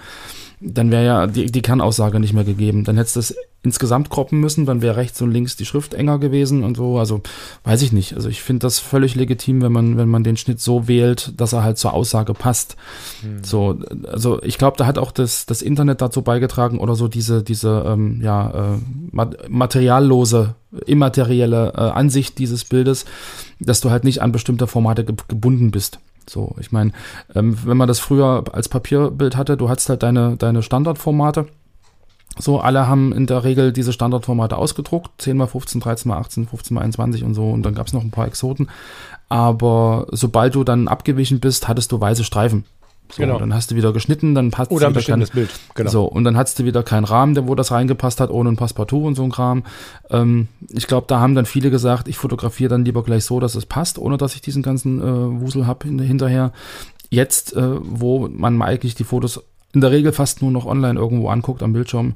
dann 0.61 0.91
wäre 0.91 1.05
ja 1.05 1.27
die, 1.27 1.47
die 1.47 1.63
Kernaussage 1.63 2.21
nicht 2.21 2.33
mehr 2.33 2.45
gegeben. 2.45 2.85
Dann 2.85 2.97
hättest 2.97 3.17
du 3.17 3.21
es 3.21 3.37
insgesamt 3.65 4.11
kroppen 4.11 4.41
müssen, 4.41 4.67
dann 4.67 4.83
wäre 4.83 4.97
rechts 4.97 5.21
und 5.23 5.31
links 5.31 5.57
die 5.57 5.65
Schrift 5.65 5.95
enger 5.95 6.19
gewesen 6.19 6.63
und 6.63 6.77
so. 6.77 6.99
Also 6.99 7.23
weiß 7.65 7.81
ich 7.83 7.93
nicht. 7.93 8.15
Also 8.15 8.29
ich 8.29 8.43
finde 8.43 8.61
das 8.61 8.79
völlig 8.79 9.15
legitim, 9.15 9.63
wenn 9.63 9.73
man, 9.73 9.97
wenn 9.97 10.09
man 10.09 10.23
den 10.23 10.37
Schnitt 10.37 10.61
so 10.61 10.87
wählt, 10.87 11.33
dass 11.39 11.55
er 11.55 11.65
halt 11.65 11.79
zur 11.79 11.95
Aussage 11.95 12.35
passt. 12.35 12.77
Hm. 13.23 13.43
So, 13.43 13.79
also 14.07 14.43
ich 14.43 14.59
glaube, 14.59 14.77
da 14.77 14.87
hat 14.87 14.99
auch 14.99 15.13
das, 15.13 15.47
das 15.47 15.63
Internet 15.63 16.03
dazu 16.03 16.23
beigetragen 16.23 16.79
oder 16.79 16.95
so 16.95 17.09
diese, 17.09 17.43
diese 17.43 17.85
ähm, 17.87 18.21
ja, 18.23 18.75
äh, 18.75 19.27
materiallose, 19.49 20.55
immaterielle 20.87 21.73
äh, 21.75 21.81
Ansicht 21.81 22.39
dieses 22.39 22.67
Bildes, 22.67 23.07
dass 23.61 23.81
du 23.81 23.91
halt 23.91 24.05
nicht 24.05 24.21
an 24.21 24.33
bestimmte 24.33 24.67
Formate 24.67 25.05
ge 25.05 25.15
gebunden 25.29 25.71
bist. 25.71 25.99
So, 26.29 26.55
ich 26.59 26.73
meine, 26.73 26.93
ähm, 27.35 27.57
wenn 27.65 27.77
man 27.77 27.89
das 27.89 28.01
früher 28.01 28.45
als 28.53 28.69
Papierbild 28.69 29.37
hatte, 29.37 29.57
du 29.57 29.69
hattest 29.69 29.89
halt 29.89 30.03
deine, 30.03 30.37
deine 30.37 30.63
Standardformate. 30.63 31.47
So, 32.37 32.59
alle 32.59 32.89
haben 32.89 33.13
in 33.13 33.27
der 33.27 33.45
Regel 33.45 33.73
diese 33.73 33.93
Standardformate 33.93 34.57
ausgedruckt, 34.57 35.23
10 35.23 35.41
x 35.41 35.53
15, 35.53 35.81
13 35.81 36.11
x 36.11 36.19
18, 36.19 36.47
15 36.49 36.77
x 36.77 36.83
21 36.83 37.25
und 37.25 37.35
so, 37.35 37.51
und 37.51 37.63
dann 37.63 37.75
gab 37.75 37.87
es 37.87 37.93
noch 37.93 38.03
ein 38.03 38.11
paar 38.11 38.27
Exoten. 38.27 38.69
Aber 39.29 40.07
sobald 40.11 40.55
du 40.55 40.65
dann 40.65 40.89
abgewichen 40.89 41.41
bist, 41.41 41.69
hattest 41.69 41.93
du 41.93 42.01
weiße 42.01 42.25
Streifen. 42.25 42.65
So, 43.11 43.23
genau. 43.23 43.39
Dann 43.39 43.55
hast 43.55 43.71
du 43.71 43.77
wieder 43.77 43.93
geschnitten, 43.93 44.35
dann 44.35 44.51
passt 44.51 44.71
Oder 44.71 44.89
ein 44.89 44.93
bestimmtes 44.93 45.31
kein, 45.31 45.43
Bild. 45.43 45.51
Genau. 45.75 45.91
So, 45.91 46.05
und 46.05 46.25
dann 46.25 46.37
hattest 46.37 46.59
du 46.59 46.65
wieder 46.65 46.83
keinen 46.83 47.05
Rahmen, 47.05 47.35
der, 47.35 47.47
wo 47.47 47.55
das 47.55 47.71
reingepasst 47.71 48.21
hat, 48.21 48.31
ohne 48.31 48.51
ein 48.51 48.57
Passepartout 48.57 49.07
und 49.07 49.15
so 49.15 49.23
ein 49.25 49.31
Kram. 49.31 49.65
Ähm, 50.11 50.49
ich 50.71 50.87
glaube, 50.87 51.07
da 51.07 51.21
haben 51.21 51.35
dann 51.35 51.47
viele 51.47 51.71
gesagt, 51.71 52.09
ich 52.09 52.17
fotografiere 52.17 52.71
dann 52.71 52.85
lieber 52.85 53.03
gleich 53.03 53.25
so, 53.25 53.41
dass 53.41 53.55
es 53.55 53.67
passt, 53.67 53.99
ohne 53.99 54.17
dass 54.17 54.35
ich 54.35 54.41
diesen 54.41 54.63
ganzen 54.63 55.01
äh, 55.01 55.41
Wusel 55.41 55.67
habe 55.67 55.87
hinterher. 55.87 56.53
Jetzt, 57.11 57.55
äh, 57.55 57.77
wo 57.83 58.29
man 58.29 58.61
eigentlich 58.63 58.95
die 58.95 59.05
Fotos 59.05 59.45
in 59.73 59.81
der 59.81 59.91
Regel 59.91 60.13
fast 60.13 60.41
nur 60.41 60.51
noch 60.51 60.67
online 60.67 60.99
irgendwo 60.99 61.29
anguckt 61.29 61.63
am 61.63 61.73
Bildschirm, 61.73 62.15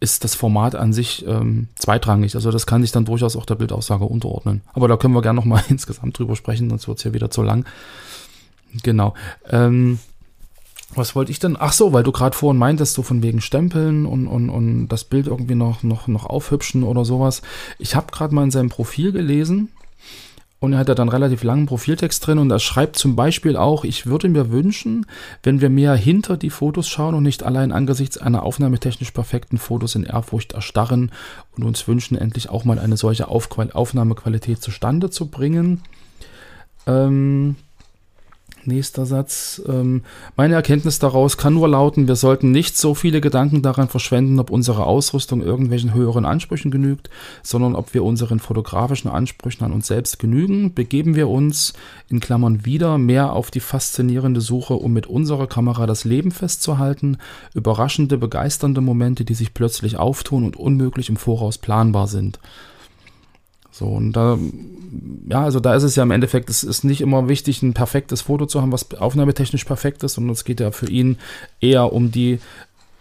ist 0.00 0.22
das 0.22 0.34
Format 0.34 0.74
an 0.74 0.92
sich 0.92 1.26
ähm, 1.26 1.68
zweitrangig. 1.74 2.34
Also 2.34 2.50
das 2.52 2.66
kann 2.66 2.82
sich 2.82 2.92
dann 2.92 3.04
durchaus 3.04 3.36
auch 3.36 3.46
der 3.46 3.56
Bildaussage 3.56 4.04
unterordnen. 4.04 4.62
Aber 4.72 4.86
da 4.86 4.96
können 4.96 5.14
wir 5.14 5.22
gerne 5.22 5.38
nochmal 5.38 5.64
insgesamt 5.68 6.18
drüber 6.18 6.36
sprechen, 6.36 6.70
sonst 6.70 6.86
wird 6.86 6.98
es 6.98 7.04
ja 7.04 7.12
wieder 7.12 7.30
zu 7.30 7.42
lang. 7.42 7.64
Genau. 8.82 9.14
Ähm, 9.48 9.98
was 10.94 11.14
wollte 11.14 11.30
ich 11.30 11.38
denn? 11.38 11.56
Ach 11.58 11.72
so, 11.72 11.92
weil 11.92 12.02
du 12.02 12.12
gerade 12.12 12.36
vorhin 12.36 12.58
meintest, 12.58 12.94
so 12.94 13.02
von 13.02 13.22
wegen 13.22 13.40
Stempeln 13.40 14.06
und, 14.06 14.26
und, 14.26 14.50
und 14.50 14.88
das 14.88 15.04
Bild 15.04 15.26
irgendwie 15.26 15.54
noch, 15.54 15.82
noch, 15.82 16.08
noch 16.08 16.26
aufhübschen 16.26 16.82
oder 16.82 17.04
sowas. 17.04 17.42
Ich 17.78 17.94
habe 17.94 18.10
gerade 18.10 18.34
mal 18.34 18.44
in 18.44 18.50
seinem 18.50 18.70
Profil 18.70 19.12
gelesen, 19.12 19.68
und 20.60 20.72
er 20.72 20.80
hat 20.80 20.88
da 20.88 20.94
dann 20.94 21.08
relativ 21.08 21.44
langen 21.44 21.66
Profiltext 21.66 22.26
drin 22.26 22.38
und 22.38 22.50
er 22.50 22.58
schreibt 22.58 22.96
zum 22.96 23.14
Beispiel 23.14 23.56
auch, 23.56 23.84
ich 23.84 24.06
würde 24.06 24.28
mir 24.28 24.50
wünschen, 24.50 25.06
wenn 25.44 25.60
wir 25.60 25.70
mehr 25.70 25.94
hinter 25.94 26.36
die 26.36 26.50
Fotos 26.50 26.88
schauen 26.88 27.14
und 27.14 27.22
nicht 27.22 27.44
allein 27.44 27.70
angesichts 27.70 28.18
einer 28.18 28.42
aufnahmetechnisch 28.42 29.12
perfekten 29.12 29.58
Fotos 29.58 29.94
in 29.94 30.02
Ehrfurcht 30.02 30.54
erstarren 30.54 31.12
und 31.56 31.62
uns 31.62 31.86
wünschen, 31.86 32.18
endlich 32.18 32.48
auch 32.48 32.64
mal 32.64 32.80
eine 32.80 32.96
solche 32.96 33.28
Aufnahmequalität 33.28 34.60
zustande 34.60 35.10
zu 35.10 35.28
bringen. 35.28 35.82
Ähm, 36.88 37.54
Nächster 38.68 39.06
Satz. 39.06 39.60
Ähm, 39.66 40.02
meine 40.36 40.54
Erkenntnis 40.54 40.98
daraus 40.98 41.36
kann 41.36 41.54
nur 41.54 41.68
lauten, 41.68 42.06
wir 42.06 42.14
sollten 42.14 42.52
nicht 42.52 42.76
so 42.76 42.94
viele 42.94 43.20
Gedanken 43.20 43.62
daran 43.62 43.88
verschwenden, 43.88 44.38
ob 44.38 44.50
unsere 44.50 44.86
Ausrüstung 44.86 45.42
irgendwelchen 45.42 45.94
höheren 45.94 46.24
Ansprüchen 46.24 46.70
genügt, 46.70 47.10
sondern 47.42 47.74
ob 47.74 47.94
wir 47.94 48.04
unseren 48.04 48.38
fotografischen 48.38 49.10
Ansprüchen 49.10 49.64
an 49.64 49.72
uns 49.72 49.88
selbst 49.88 50.18
genügen. 50.18 50.74
Begeben 50.74 51.16
wir 51.16 51.28
uns 51.28 51.72
in 52.08 52.20
Klammern 52.20 52.64
wieder 52.64 52.98
mehr 52.98 53.32
auf 53.32 53.50
die 53.50 53.60
faszinierende 53.60 54.40
Suche, 54.40 54.74
um 54.74 54.92
mit 54.92 55.06
unserer 55.06 55.46
Kamera 55.46 55.86
das 55.86 56.04
Leben 56.04 56.30
festzuhalten, 56.30 57.16
überraschende, 57.54 58.18
begeisternde 58.18 58.80
Momente, 58.80 59.24
die 59.24 59.34
sich 59.34 59.54
plötzlich 59.54 59.96
auftun 59.96 60.44
und 60.44 60.56
unmöglich 60.56 61.08
im 61.08 61.16
Voraus 61.16 61.58
planbar 61.58 62.06
sind. 62.06 62.38
So, 63.78 63.86
und 63.86 64.12
da, 64.14 64.36
ja, 65.30 65.44
also 65.44 65.60
da 65.60 65.72
ist 65.76 65.84
es 65.84 65.94
ja 65.94 66.02
im 66.02 66.10
Endeffekt, 66.10 66.50
es 66.50 66.64
ist 66.64 66.82
nicht 66.82 67.00
immer 67.00 67.28
wichtig, 67.28 67.62
ein 67.62 67.74
perfektes 67.74 68.22
Foto 68.22 68.46
zu 68.46 68.60
haben, 68.60 68.72
was 68.72 68.92
aufnahmetechnisch 68.94 69.64
perfekt 69.64 70.02
ist, 70.02 70.14
sondern 70.14 70.32
es 70.32 70.42
geht 70.42 70.58
ja 70.58 70.72
für 70.72 70.90
ihn 70.90 71.16
eher 71.60 71.92
um 71.92 72.10
die 72.10 72.40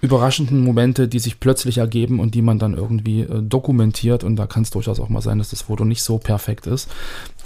überraschenden 0.01 0.63
Momente, 0.63 1.07
die 1.07 1.17
sich 1.17 1.39
plötzlich 1.39 1.79
ergeben 1.79 2.19
und 2.19 2.35
die 2.35 2.43
man 2.43 2.59
dann 2.59 2.75
irgendwie 2.75 3.21
äh, 3.21 3.41
dokumentiert. 3.41 4.23
Und 4.23 4.35
da 4.35 4.45
kann 4.45 4.61
es 4.61 4.69
durchaus 4.69 4.99
auch 4.99 5.09
mal 5.09 5.23
sein, 5.23 5.39
dass 5.39 5.49
das 5.49 5.63
Foto 5.63 5.83
nicht 5.83 6.03
so 6.03 6.19
perfekt 6.19 6.67
ist. 6.67 6.89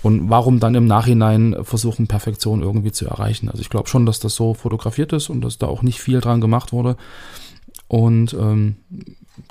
Und 0.04 0.30
warum 0.30 0.60
dann 0.60 0.76
im 0.76 0.86
Nachhinein 0.86 1.56
versuchen, 1.62 2.08
Perfektion 2.08 2.62
irgendwie 2.62 2.92
zu 2.92 3.06
erreichen? 3.06 3.48
Also 3.48 3.62
ich 3.62 3.70
glaube 3.70 3.88
schon, 3.88 4.06
dass 4.06 4.20
das 4.20 4.36
so 4.36 4.54
fotografiert 4.54 5.14
ist 5.14 5.30
und 5.30 5.40
dass 5.40 5.58
da 5.58 5.68
auch 5.68 5.84
nicht 5.84 6.02
viel 6.02 6.20
dran 6.20 6.42
gemacht 6.42 6.74
wurde. 6.74 6.98
Und 7.88 8.34
ähm, 8.34 8.76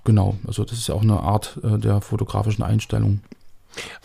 genau, 0.05 0.37
also 0.47 0.64
das 0.64 0.77
ist 0.77 0.88
ja 0.88 0.95
auch 0.95 1.03
eine 1.03 1.21
Art 1.21 1.59
äh, 1.64 1.79
der 1.79 2.03
fotografischen 2.03 2.62
Einstellung. 2.62 3.21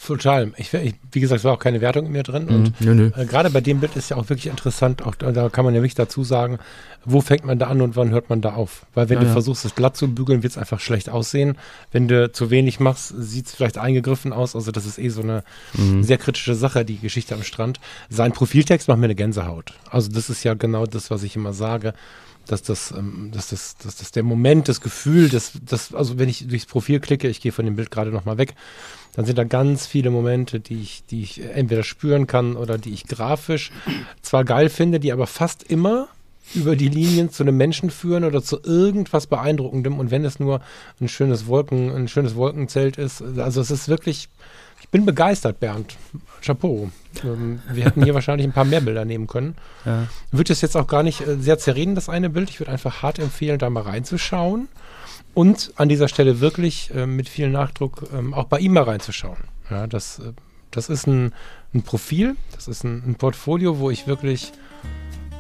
Total. 0.06 0.52
Ich, 0.58 0.74
ich, 0.74 0.94
wie 1.12 1.20
gesagt, 1.20 1.40
es 1.40 1.44
war 1.44 1.54
auch 1.54 1.60
keine 1.60 1.82
Wertung 1.82 2.06
in 2.06 2.12
mir 2.12 2.24
drin. 2.24 2.48
Und 2.48 2.82
nö, 2.82 2.94
nö. 2.94 3.12
Äh, 3.16 3.26
gerade 3.26 3.50
bei 3.50 3.62
dem 3.62 3.80
Bild 3.80 3.96
ist 3.96 4.10
ja 4.10 4.18
auch 4.18 4.30
wirklich 4.30 4.48
interessant, 4.48 5.04
auch 5.04 5.16
da 5.16 5.50
kann 5.50 5.66
man 5.66 5.74
ja 5.74 5.82
wirklich 5.82 5.96
dazu 5.96 6.24
sagen, 6.24 6.60
wo 7.04 7.22
fängt 7.22 7.46
man 7.46 7.60
da 7.60 7.68
an 7.68 7.82
und 7.82 7.96
wann 7.96 8.12
hört 8.12 8.30
man 8.30 8.42
da 8.42 8.54
auf? 8.54 8.86
Weil 8.94 9.10
wenn 9.10 9.18
ja, 9.18 9.22
du 9.22 9.28
ja. 9.28 9.34
versuchst, 9.34 9.66
das 9.66 9.76
glatt 9.76 9.98
zu 9.98 10.14
bügeln, 10.14 10.44
wird 10.44 10.52
es 10.52 10.58
einfach 10.58 10.80
schlecht 10.80 11.10
aussehen. 11.10 11.58
Wenn 11.92 12.08
du 12.08 12.32
zu 12.32 12.50
wenig 12.52 12.80
machst, 12.80 13.14
sieht 13.18 13.48
es 13.48 13.56
vielleicht 13.56 13.78
eingegriffen 13.78 14.34
aus. 14.34 14.56
Also 14.56 14.72
das 14.72 14.86
ist 14.86 15.00
eh 15.00 15.10
so 15.10 15.22
eine 15.22 15.44
mhm. 15.74 16.04
sehr 16.04 16.18
kritische 16.18 16.56
Sache, 16.56 16.86
die 16.86 16.98
Geschichte 16.98 17.36
am 17.36 17.44
Strand. 17.44 17.80
Sein 18.10 18.32
Profiltext 18.32 18.88
macht 18.88 19.00
mir 19.00 19.06
eine 19.06 19.16
Gänsehaut. 19.16 19.74
Also 19.90 20.12
das 20.12 20.30
ist 20.30 20.44
ja 20.44 20.54
genau 20.54 20.86
das, 20.86 21.12
was 21.12 21.24
ich 21.24 21.36
immer 21.36 21.54
sage 21.54 21.94
dass 22.48 22.62
das, 22.62 22.92
ähm, 22.92 23.32
dass 23.34 23.50
das, 23.50 23.78
dass 23.78 23.96
das 23.96 24.12
der 24.12 24.24
Moment, 24.24 24.68
das 24.68 24.82
Gefühl, 24.82 25.30
das, 25.30 25.54
das, 25.64 25.94
also 25.94 26.20
wenn 26.20 26.30
ich 26.30 26.48
durchs 26.48 26.66
Profil 26.66 27.00
klicke, 27.00 27.28
ich 27.28 27.42
gehe 27.42 27.52
von 27.52 27.66
dem 27.66 27.76
Bild 27.76 27.92
gerade 27.92 28.12
nochmal 28.12 28.38
weg, 28.38 28.56
dann 29.16 29.26
sind 29.26 29.38
da 29.38 29.44
ganz 29.44 29.88
viele 29.88 30.10
Momente, 30.10 30.60
die 30.60 30.82
ich, 30.82 31.04
die 31.06 31.24
ich 31.24 31.42
entweder 31.44 31.84
spüren 31.84 32.28
kann 32.28 32.56
oder 32.56 32.78
die 32.78 32.94
ich 32.94 33.08
grafisch 33.08 33.72
zwar 34.22 34.44
geil 34.44 34.70
finde, 34.70 35.00
die 35.00 35.12
aber 35.12 35.28
fast 35.28 35.64
immer 35.64 36.08
über 36.54 36.76
die 36.76 36.90
Linien 36.90 37.32
zu 37.32 37.44
einem 37.44 37.58
Menschen 37.58 37.90
führen 37.90 38.24
oder 38.24 38.44
zu 38.44 38.60
irgendwas 38.64 39.28
Beeindruckendem 39.28 39.98
und 39.98 40.12
wenn 40.12 40.26
es 40.26 40.40
nur 40.40 40.62
ein 41.02 41.08
schönes 41.08 41.48
Wolken, 41.48 41.92
ein 41.92 42.08
schönes 42.08 42.36
Wolkenzelt 42.36 42.98
ist, 42.98 43.22
also 43.22 43.62
es 43.62 43.72
ist 43.72 43.88
wirklich, 43.88 44.30
ich 44.82 44.90
bin 44.90 45.06
begeistert, 45.06 45.60
Bernd. 45.60 45.98
Chapeau. 46.42 46.92
Ähm, 47.24 47.62
wir 47.72 47.86
hätten 47.86 48.04
hier 48.04 48.14
wahrscheinlich 48.14 48.46
ein 48.46 48.54
paar 48.54 48.66
mehr 48.66 48.82
Bilder 48.82 49.06
nehmen 49.06 49.26
können. 49.26 49.56
Ja. 49.86 50.08
Würde 50.32 50.54
es 50.54 50.62
jetzt 50.62 50.78
auch 50.78 50.88
gar 50.88 51.02
nicht 51.02 51.22
äh, 51.22 51.38
sehr 51.38 51.58
zerreden, 51.58 51.96
das 51.96 52.10
eine 52.10 52.30
Bild. 52.30 52.50
Ich 52.52 52.60
würde 52.60 52.72
einfach 52.72 53.02
hart 53.02 53.18
empfehlen, 53.18 53.58
da 53.58 53.70
mal 53.70 53.82
reinzuschauen. 53.82 54.68
Und 55.36 55.74
an 55.76 55.90
dieser 55.90 56.08
Stelle 56.08 56.40
wirklich 56.40 56.92
äh, 56.96 57.06
mit 57.06 57.28
viel 57.28 57.50
Nachdruck 57.50 58.08
ähm, 58.18 58.34
auch 58.34 58.46
bei 58.46 58.58
ihm 58.58 58.74
mal 58.74 58.84
reinzuschauen. 58.84 59.38
Ja, 59.70 59.86
das, 59.86 60.20
äh, 60.20 60.32
das 60.72 60.88
ist 60.88 61.08
ein, 61.08 61.34
ein, 61.74 61.84
Profil, 61.84 62.38
das 62.54 62.70
ist 62.70 62.86
ein, 62.86 63.04
ein, 63.06 63.16
Portfolio, 63.16 63.80
wo 63.80 63.90
ich 63.90 64.08
wirklich 64.08 64.54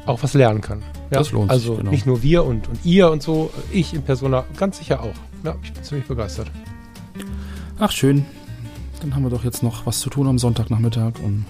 auch 0.05 0.21
was 0.21 0.33
lernen 0.33 0.59
kann. 0.59 0.81
Ja? 1.11 1.19
Das 1.19 1.31
lohnt 1.31 1.49
also 1.49 1.61
sich. 1.61 1.69
Also 1.69 1.77
genau. 1.77 1.91
nicht 1.91 2.05
nur 2.05 2.21
wir 2.21 2.43
und, 2.43 2.67
und 2.67 2.83
ihr 2.83 3.09
und 3.09 3.23
so, 3.23 3.51
ich 3.71 3.93
in 3.93 4.01
Persona 4.01 4.43
ganz 4.57 4.79
sicher 4.79 5.01
auch. 5.01 5.15
Ja, 5.45 5.55
ich 5.63 5.71
bin 5.71 5.83
ziemlich 5.83 6.07
begeistert. 6.07 6.51
Ach, 7.79 7.91
schön. 7.91 8.25
Dann 8.99 9.15
haben 9.15 9.23
wir 9.23 9.29
doch 9.29 9.45
jetzt 9.45 9.63
noch 9.63 9.85
was 9.85 10.01
zu 10.01 10.09
tun 10.09 10.27
am 10.27 10.37
Sonntagnachmittag 10.37 11.13
und 11.23 11.45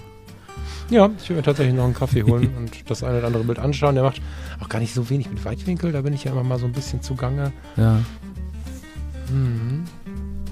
ja, 0.88 1.10
ich 1.20 1.28
will 1.28 1.36
mir 1.36 1.42
tatsächlich 1.42 1.74
noch 1.74 1.84
einen 1.84 1.94
Kaffee 1.94 2.22
holen 2.22 2.54
und 2.56 2.88
das 2.88 3.02
eine 3.02 3.18
oder 3.18 3.26
andere 3.26 3.42
Bild 3.42 3.58
anschauen. 3.58 3.96
Der 3.96 4.04
macht 4.04 4.22
auch 4.62 4.68
gar 4.68 4.78
nicht 4.78 4.94
so 4.94 5.10
wenig 5.10 5.28
mit 5.28 5.44
Weitwinkel, 5.44 5.90
da 5.90 6.02
bin 6.02 6.12
ich 6.12 6.22
ja 6.24 6.30
immer 6.30 6.44
mal 6.44 6.60
so 6.60 6.66
ein 6.66 6.72
bisschen 6.72 7.02
zugange. 7.02 7.52
Ja. 7.76 8.00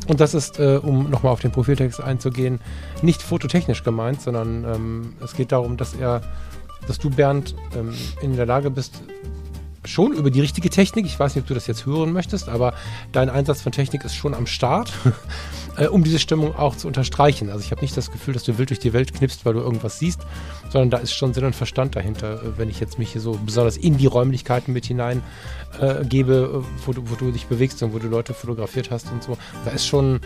Und 0.06 0.20
das 0.20 0.34
ist, 0.34 0.58
äh, 0.58 0.78
um 0.82 1.10
nochmal 1.10 1.32
auf 1.32 1.40
den 1.40 1.50
Profiltext 1.50 2.00
einzugehen, 2.00 2.60
nicht 3.02 3.22
fototechnisch 3.22 3.84
gemeint, 3.84 4.20
sondern 4.20 4.64
ähm, 4.64 5.12
es 5.22 5.34
geht 5.34 5.52
darum, 5.52 5.76
dass 5.76 5.94
er, 5.94 6.22
dass 6.86 6.98
du, 6.98 7.10
Bernd, 7.10 7.54
ähm, 7.76 7.94
in 8.20 8.36
der 8.36 8.46
Lage 8.46 8.70
bist, 8.70 9.02
schon 9.84 10.12
über 10.12 10.30
die 10.30 10.40
richtige 10.40 10.70
Technik, 10.70 11.06
ich 11.06 11.18
weiß 11.18 11.34
nicht, 11.34 11.42
ob 11.42 11.48
du 11.48 11.54
das 11.54 11.66
jetzt 11.66 11.86
hören 11.86 12.12
möchtest, 12.12 12.48
aber 12.48 12.74
dein 13.12 13.28
Einsatz 13.28 13.62
von 13.62 13.72
Technik 13.72 14.04
ist 14.04 14.14
schon 14.14 14.34
am 14.34 14.46
Start, 14.46 14.92
äh, 15.76 15.86
um 15.86 16.04
diese 16.04 16.18
Stimmung 16.18 16.54
auch 16.56 16.76
zu 16.76 16.86
unterstreichen. 16.86 17.50
Also 17.50 17.60
ich 17.60 17.70
habe 17.70 17.80
nicht 17.80 17.96
das 17.96 18.10
Gefühl, 18.10 18.34
dass 18.34 18.44
du 18.44 18.58
wild 18.58 18.70
durch 18.70 18.80
die 18.80 18.92
Welt 18.92 19.12
knipst, 19.14 19.44
weil 19.44 19.54
du 19.54 19.60
irgendwas 19.60 19.98
siehst, 19.98 20.20
sondern 20.70 20.90
da 20.90 20.98
ist 20.98 21.12
schon 21.12 21.34
Sinn 21.34 21.44
und 21.44 21.54
Verstand 21.54 21.96
dahinter, 21.96 22.42
äh, 22.42 22.58
wenn 22.58 22.68
ich 22.68 22.80
jetzt 22.80 22.98
mich 22.98 23.12
hier 23.12 23.20
so 23.20 23.38
besonders 23.44 23.76
in 23.76 23.96
die 23.96 24.06
Räumlichkeiten 24.06 24.72
mit 24.72 24.86
hinein 24.86 25.22
äh, 25.80 26.04
gebe, 26.04 26.62
äh, 26.64 26.86
wo 26.86 26.92
du, 26.92 27.08
wo 27.10 27.14
du 27.14 27.30
dich 27.30 27.46
bewegst 27.46 27.82
und 27.82 27.92
wo 27.92 27.98
du 27.98 28.08
Leute 28.08 28.34
fotografiert 28.34 28.90
hast 28.90 29.10
und 29.12 29.22
so. 29.22 29.36
Da 29.64 29.70
ist 29.70 29.86
schon 29.86 30.20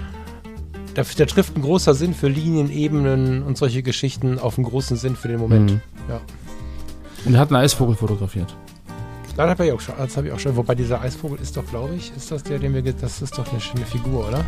da, 0.94 1.02
da, 1.16 1.24
trifft 1.26 1.56
ein 1.56 1.62
großer 1.62 1.94
Sinn 1.94 2.12
für 2.12 2.28
Linien, 2.28 2.70
Ebenen 2.70 3.42
und 3.42 3.56
solche 3.56 3.82
Geschichten 3.82 4.38
auf 4.38 4.58
einen 4.58 4.66
großen 4.66 4.96
Sinn 4.96 5.14
für 5.14 5.28
den 5.28 5.38
Moment. 5.38 5.70
Mhm. 5.70 5.80
Ja. 6.08 6.20
Und 7.24 7.34
er 7.34 7.40
hat 7.40 7.50
einen 7.50 7.62
Eisvogel 7.62 7.94
fotografiert. 7.94 8.56
Das 9.38 9.50
habe 9.50 9.66
ich 9.66 9.72
auch 9.72 9.80
schon. 9.80 9.94
Das 9.96 10.16
habe 10.16 10.26
ich 10.26 10.32
auch 10.32 10.38
schon. 10.40 10.56
Wobei 10.56 10.74
dieser 10.74 11.00
Eisvogel 11.00 11.38
ist 11.40 11.56
doch, 11.56 11.64
glaube 11.64 11.94
ich, 11.94 12.12
ist 12.16 12.32
das 12.32 12.42
der, 12.42 12.58
den 12.58 12.74
wir. 12.74 12.82
Das 12.82 13.22
ist 13.22 13.38
doch 13.38 13.48
eine 13.52 13.60
schöne 13.60 13.86
Figur, 13.86 14.26
oder? 14.26 14.44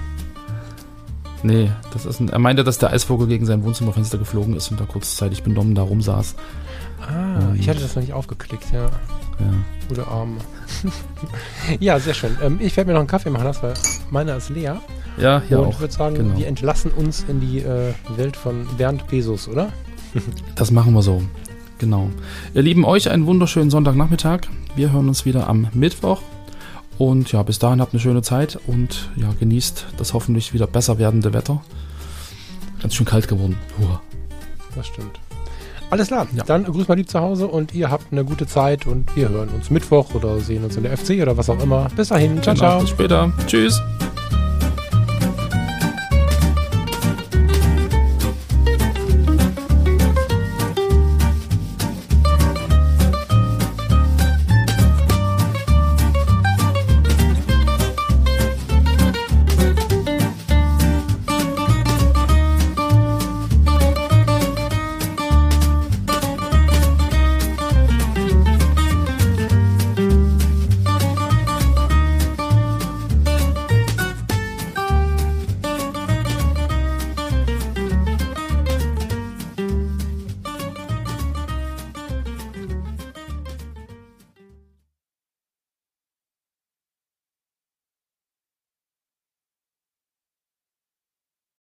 Nee, 1.45 1.71
das 1.93 2.07
ist 2.07 2.19
ein, 2.19 2.29
er 2.29 2.41
meinte, 2.41 2.65
dass 2.65 2.79
der 2.79 2.91
Eisvogel 2.91 3.29
gegen 3.29 3.47
sein 3.47 3.63
Wohnzimmerfenster 3.63 4.19
geflogen 4.19 4.57
ist 4.57 4.71
und 4.73 4.81
da 4.81 4.85
kurzzeitig 4.85 5.45
benommen 5.45 5.77
da 5.77 5.83
rumsaß. 5.83 6.35
Ah, 7.01 7.55
ich 7.55 7.69
hatte 7.69 7.81
das 7.81 7.95
noch 7.95 8.03
nicht 8.03 8.13
aufgeklickt, 8.13 8.67
ja. 8.73 8.87
Ja. 8.87 9.53
Gute 9.89 10.07
Arme. 10.09 10.39
ja, 11.81 12.01
sehr 12.01 12.13
schön. 12.13 12.37
Ähm, 12.43 12.59
ich 12.61 12.77
werde 12.77 12.89
mir 12.89 12.95
noch 12.95 13.01
einen 13.01 13.09
Kaffee 13.09 13.31
machen, 13.31 13.45
das, 13.45 13.63
weil 13.63 13.75
meiner 14.11 14.37
ist 14.37 14.51
leer. 14.51 14.81
Ja, 15.19 15.41
hier 15.47 15.61
und 15.61 15.71
ich 15.71 15.81
würde 15.81 15.95
sagen, 15.95 16.17
genau. 16.17 16.37
wir 16.37 16.49
entlassen 16.49 16.91
uns 16.91 17.25
in 17.29 17.41
die 17.41 17.61
äh, 17.61 17.95
Welt 18.17 18.37
von 18.37 18.67
Bernd 18.77 19.07
Bezos, 19.07 19.47
oder? 19.47 19.73
Das 20.57 20.73
machen 20.73 20.93
wir 20.95 21.03
so. 21.03 21.23
Genau. 21.81 22.11
Ihr 22.55 22.61
Lieben, 22.63 22.85
euch 22.85 23.11
einen 23.11 23.25
wunderschönen 23.27 23.71
Sonntagnachmittag. 23.71 24.41
Wir 24.77 24.93
hören 24.93 25.09
uns 25.09 25.25
wieder 25.25 25.49
am 25.49 25.67
Mittwoch. 25.73 26.21
Und 26.99 27.33
ja, 27.33 27.43
bis 27.43 27.59
dahin 27.59 27.81
habt 27.81 27.95
eine 27.95 28.01
schöne 28.01 28.21
Zeit 28.21 28.59
und 28.67 29.09
ja, 29.17 29.31
genießt 29.41 29.87
das 29.97 30.13
hoffentlich 30.13 30.53
wieder 30.53 30.67
besser 30.67 30.99
werdende 30.99 31.33
Wetter. 31.33 31.63
Ganz 32.83 32.95
schön 32.95 33.07
kalt 33.07 33.27
geworden. 33.29 33.57
Hua. 33.79 34.03
Das 34.77 34.87
stimmt. 34.87 35.19
Alles 35.89 36.09
klar, 36.09 36.27
Ja. 36.37 36.45
dann 36.45 36.65
grüß 36.65 36.87
mal 36.87 36.95
lieb 36.97 37.09
zu 37.09 37.19
Hause 37.19 37.49
und 37.49 37.75
ihr 37.75 37.91
habt 37.91 38.13
eine 38.13 38.25
gute 38.25 38.47
Zeit 38.47 38.87
und 38.87 39.17
wir 39.17 39.31
hören 39.31 39.49
uns 39.49 39.71
Mittwoch 39.71 40.15
oder 40.15 40.39
sehen 40.39 40.63
uns 40.63 40.77
in 40.77 40.83
der 40.83 40.97
FC 40.97 41.23
oder 41.23 41.37
was 41.39 41.49
auch 41.49 41.61
immer. 41.63 41.89
Bis 41.97 42.09
dahin, 42.09 42.43
ciao, 42.43 42.55
Genau, 42.55 42.67
ciao. 42.69 42.81
Bis 42.83 42.91
später. 42.91 43.33
Tschüss. 43.47 43.81